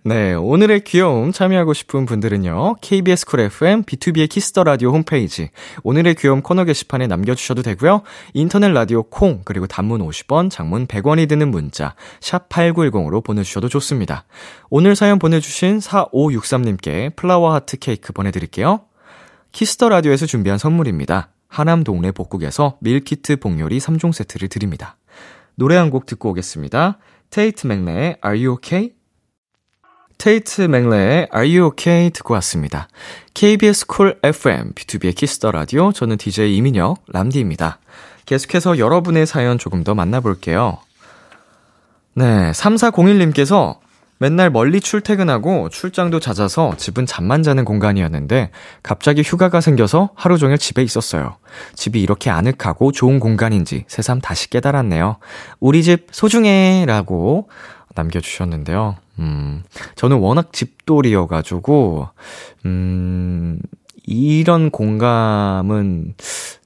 네, 0.04 0.34
오늘의 0.34 0.82
귀여움 0.82 1.32
참여하고 1.32 1.74
싶은 1.74 2.06
분들은요. 2.06 2.76
KBS 2.82 3.26
쿨 3.26 3.40
FM 3.42 3.84
B2B의 3.84 4.30
키스터 4.30 4.64
라디오 4.64 4.92
홈페이지 4.92 5.50
오늘의 5.84 6.16
귀여움 6.16 6.42
코너 6.42 6.64
게시판에 6.66 7.08
남겨 7.08 7.36
주셔도 7.36 7.62
되고요. 7.62 8.04
인터넷 8.34 8.70
라디오 8.70 9.04
콩 9.04 9.42
그리고 9.44 9.68
단문 9.68 10.02
50원, 10.02 10.50
장문 10.50 10.88
100원이 10.88 11.28
드는 11.28 11.50
문자 11.52 11.96
샵 12.22 12.50
8910으로 12.50 13.24
보내 13.24 13.44
주셔도 13.44 13.70
좋습니다. 13.70 14.26
오늘 14.70 14.96
사연 14.96 15.20
보내 15.20 15.40
주신 15.40 15.80
4563님께 15.80 17.16
flower 17.16 17.54
하트 17.54 17.78
케이크 17.78 18.14
보내 18.14 18.32
드릴게요. 18.32 18.82
Kiss 19.52 19.74
the 19.74 19.90
Radio에서 19.90 20.26
준비한 20.26 20.58
선물입니다. 20.58 21.30
하남 21.48 21.84
동네 21.84 22.12
복국에서 22.12 22.78
밀키트 22.82 23.38
복요리 23.38 23.80
3종 23.80 24.12
세트를 24.12 24.50
드립니다. 24.50 24.98
노래 25.56 25.76
한 25.76 25.90
곡 25.90 26.06
듣고 26.06 26.30
오겠습니다. 26.30 27.00
테이트 27.30 27.68
맥레의 27.68 28.18
Are 28.24 28.46
You 28.46 28.54
Okay? 28.54 28.97
테이트 30.18 30.64
맥레의 30.64 31.28
Are 31.34 31.58
You 31.58 31.68
Okay? 31.72 32.10
듣고 32.10 32.34
왔습니다. 32.36 32.88
KBS 33.34 33.86
Cool 33.86 34.18
FM, 34.24 34.74
B2B의 34.74 35.16
키스터 35.16 35.52
라디오, 35.52 35.92
저는 35.92 36.18
DJ 36.18 36.56
이민혁, 36.58 37.04
햄디입니다. 37.08 37.80
계속해서 38.26 38.80
여러분의 38.80 39.28
사연 39.28 39.58
조금 39.58 39.84
더 39.84 39.94
만나볼게요. 39.94 40.80
네, 42.16 42.52
3401님께서 42.52 43.78
맨날 44.20 44.50
멀리 44.50 44.82
출퇴근하고 44.82 45.70
출장도 45.70 46.20
잦아서 46.20 46.74
집은 46.78 47.06
잠만 47.06 47.44
자는 47.44 47.66
공간이었는데 47.66 48.50
갑자기 48.82 49.22
휴가가 49.22 49.62
생겨서 49.62 50.10
하루 50.16 50.40
종일 50.40 50.58
집에 50.58 50.82
있었어요. 50.82 51.38
집이 51.76 52.02
이렇게 52.02 52.32
아늑하고 52.32 52.92
좋은 52.92 53.20
공간인지 53.20 53.86
새삼 53.88 54.22
다시 54.22 54.50
깨달았네요. 54.50 55.18
우리 55.60 55.84
집 55.84 56.08
소중해 56.10 56.86
라고 56.88 57.50
남겨주셨는데요. 57.98 58.96
음, 59.20 59.64
저는 59.96 60.18
워낙 60.18 60.54
집돌이여가지고, 60.54 62.10
음, 62.66 63.60
이런 64.04 64.70
공감은 64.70 66.16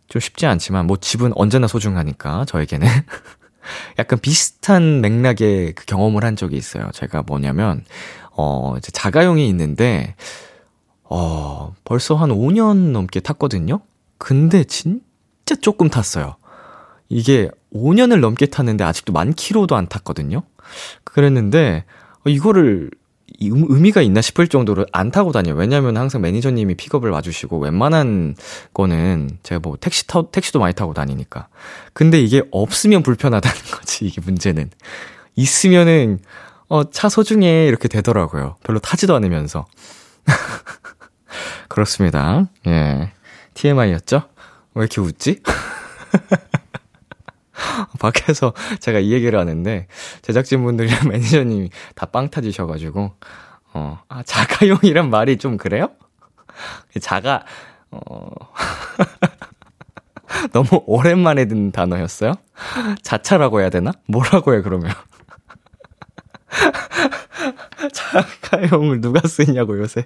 좀 0.07 0.19
쉽지 0.19 0.45
않지만, 0.45 0.87
뭐 0.87 0.97
집은 0.97 1.31
언제나 1.35 1.67
소중하니까, 1.67 2.45
저에게는. 2.45 2.87
약간 3.99 4.19
비슷한 4.19 5.01
맥락의 5.01 5.73
그 5.73 5.85
경험을 5.85 6.23
한 6.23 6.35
적이 6.35 6.57
있어요. 6.57 6.89
제가 6.93 7.23
뭐냐면, 7.23 7.83
어, 8.31 8.75
이제 8.77 8.91
자가용이 8.91 9.47
있는데, 9.49 10.15
어, 11.03 11.73
벌써 11.83 12.15
한 12.15 12.29
5년 12.29 12.91
넘게 12.91 13.19
탔거든요? 13.19 13.81
근데 14.17 14.63
진짜 14.63 15.55
조금 15.61 15.89
탔어요. 15.89 16.35
이게 17.09 17.49
5년을 17.73 18.21
넘게 18.21 18.45
탔는데 18.45 18.85
아직도 18.85 19.11
만 19.11 19.33
킬로도 19.33 19.75
안 19.75 19.87
탔거든요? 19.87 20.43
그랬는데, 21.13 21.85
어, 22.25 22.29
이거를 22.29 22.91
의미가 23.39 24.01
있나 24.01 24.21
싶을 24.21 24.47
정도로 24.47 24.85
안 24.91 25.09
타고 25.09 25.31
다녀요. 25.31 25.55
왜냐면 25.55 25.97
항상 25.97 26.21
매니저님이 26.21 26.75
픽업을 26.75 27.09
와주시고, 27.09 27.59
웬만한 27.59 28.35
거는 28.73 29.29
제가 29.43 29.59
뭐 29.59 29.77
택시 29.79 30.05
타, 30.07 30.21
택시도 30.29 30.59
많이 30.59 30.73
타고 30.73 30.93
다니니까. 30.93 31.47
근데 31.93 32.19
이게 32.21 32.43
없으면 32.51 33.03
불편하다는 33.03 33.57
거지, 33.71 34.05
이게 34.05 34.21
문제는. 34.21 34.69
있으면은, 35.35 36.19
어, 36.67 36.89
차 36.89 37.09
소중해, 37.09 37.67
이렇게 37.67 37.87
되더라고요. 37.87 38.57
별로 38.63 38.79
타지도 38.79 39.15
않으면서. 39.15 39.65
그렇습니다. 41.67 42.47
예. 42.67 43.11
TMI였죠? 43.53 44.23
왜 44.73 44.81
이렇게 44.81 45.01
웃지? 45.01 45.41
밖에서 47.99 48.53
제가 48.79 48.99
이 48.99 49.11
얘기를 49.11 49.37
하는데, 49.39 49.87
제작진분들이랑 50.21 51.07
매니저님이 51.09 51.69
다빵 51.95 52.29
터지셔가지고, 52.29 53.11
어, 53.73 53.99
아, 54.09 54.23
자가용이란 54.23 55.09
말이 55.09 55.37
좀 55.37 55.57
그래요? 55.57 55.89
자가, 57.01 57.43
어, 57.91 58.29
너무 60.53 60.83
오랜만에 60.85 61.45
듣는 61.45 61.71
단어였어요? 61.71 62.33
자차라고 63.01 63.61
해야 63.61 63.69
되나? 63.69 63.91
뭐라고 64.07 64.53
해, 64.53 64.61
그러면? 64.61 64.91
자가용을 67.93 69.01
누가 69.01 69.27
쓰냐고, 69.27 69.77
요새. 69.79 70.05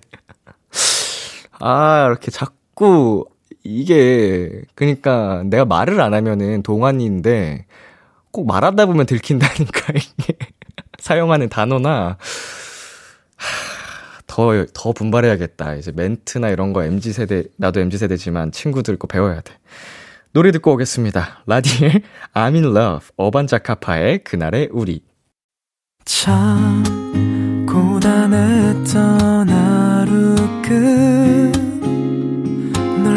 아, 1.59 2.05
이렇게 2.07 2.31
자꾸 2.31 3.25
이게 3.65 4.61
그니까 4.75 5.43
내가 5.45 5.65
말을 5.65 5.99
안 5.99 6.13
하면은 6.13 6.61
동안인데 6.61 7.65
꼭 8.31 8.45
말하다 8.45 8.85
보면 8.85 9.07
들킨다니까 9.07 9.93
이게 9.97 10.37
사용하는 10.99 11.49
단어나 11.49 12.17
더, 14.27 14.65
더 14.73 14.91
분발해야겠다. 14.91 15.75
이제 15.75 15.91
멘트나 15.95 16.49
이런 16.49 16.73
거 16.73 16.83
MZ세대, 16.83 17.45
나도 17.57 17.79
MZ세대지만 17.79 18.51
친구들 18.51 18.97
거 18.97 19.07
배워야 19.07 19.39
돼. 19.41 19.53
노래 20.33 20.51
듣고 20.51 20.73
오겠습니다. 20.73 21.43
라디의 21.47 22.01
I'm 22.33 22.53
in 22.55 22.65
love, 22.65 23.07
어반자카파의 23.15 24.25
그날의 24.25 24.69
우리. 24.73 25.01
참, 26.03 26.83
고단했던 27.65 29.49
하루 29.49 30.35
끝. 30.61 31.64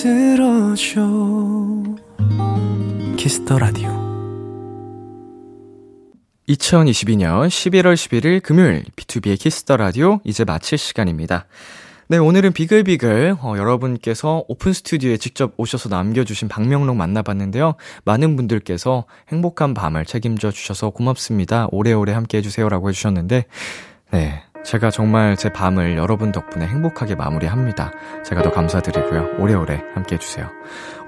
들어줘 0.00 1.00
Kiss 3.16 3.40
the 3.40 3.58
Radio 3.58 3.88
2022년 6.48 7.48
11월 7.48 7.94
11일 7.94 8.40
금요일 8.40 8.84
B2B의 8.94 9.40
키스터 9.40 9.76
라디오 9.76 10.20
이제 10.22 10.44
마칠 10.44 10.78
시간입니다. 10.78 11.46
네, 12.06 12.16
오늘은 12.16 12.52
비글비글 12.52 13.38
어, 13.42 13.54
여러분께서 13.58 14.44
오픈 14.46 14.72
스튜디오에 14.72 15.16
직접 15.16 15.54
오셔서 15.56 15.88
남겨주신 15.88 16.46
방명록 16.46 16.94
만나봤는데요. 16.94 17.74
많은 18.04 18.36
분들께서 18.36 19.04
행복한 19.30 19.74
밤을 19.74 20.04
책임져 20.04 20.52
주셔서 20.52 20.90
고맙습니다. 20.90 21.66
오래오래 21.72 22.12
함께 22.12 22.38
해주세요라고 22.38 22.88
해주셨는데, 22.90 23.46
네, 24.12 24.42
제가 24.64 24.90
정말 24.90 25.36
제 25.36 25.48
밤을 25.48 25.96
여러분 25.96 26.32
덕분에 26.32 26.66
행복하게 26.66 27.14
마무리합니다. 27.14 27.92
제가 28.24 28.42
더 28.42 28.50
감사드리고요. 28.50 29.36
오래오래 29.38 29.82
함께 29.94 30.16
해주세요. 30.16 30.50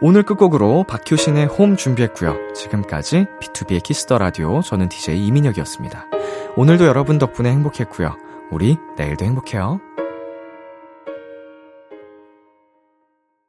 오늘 0.01 0.23
끝곡으로 0.23 0.85
박효신의 0.85 1.47
홈 1.47 1.77
준비했고요. 1.77 2.55
지금까지 2.55 3.27
B2B의 3.41 3.83
키스터 3.83 4.19
라디오 4.19 4.63
저는 4.63 4.89
DJ 4.89 5.27
이민혁이었습니다. 5.27 6.07
오늘도 6.57 6.87
여러분 6.87 7.19
덕분에 7.19 7.51
행복했고요. 7.51 8.17
우리 8.51 8.79
내일도 8.97 9.25
행복해요. 9.25 9.81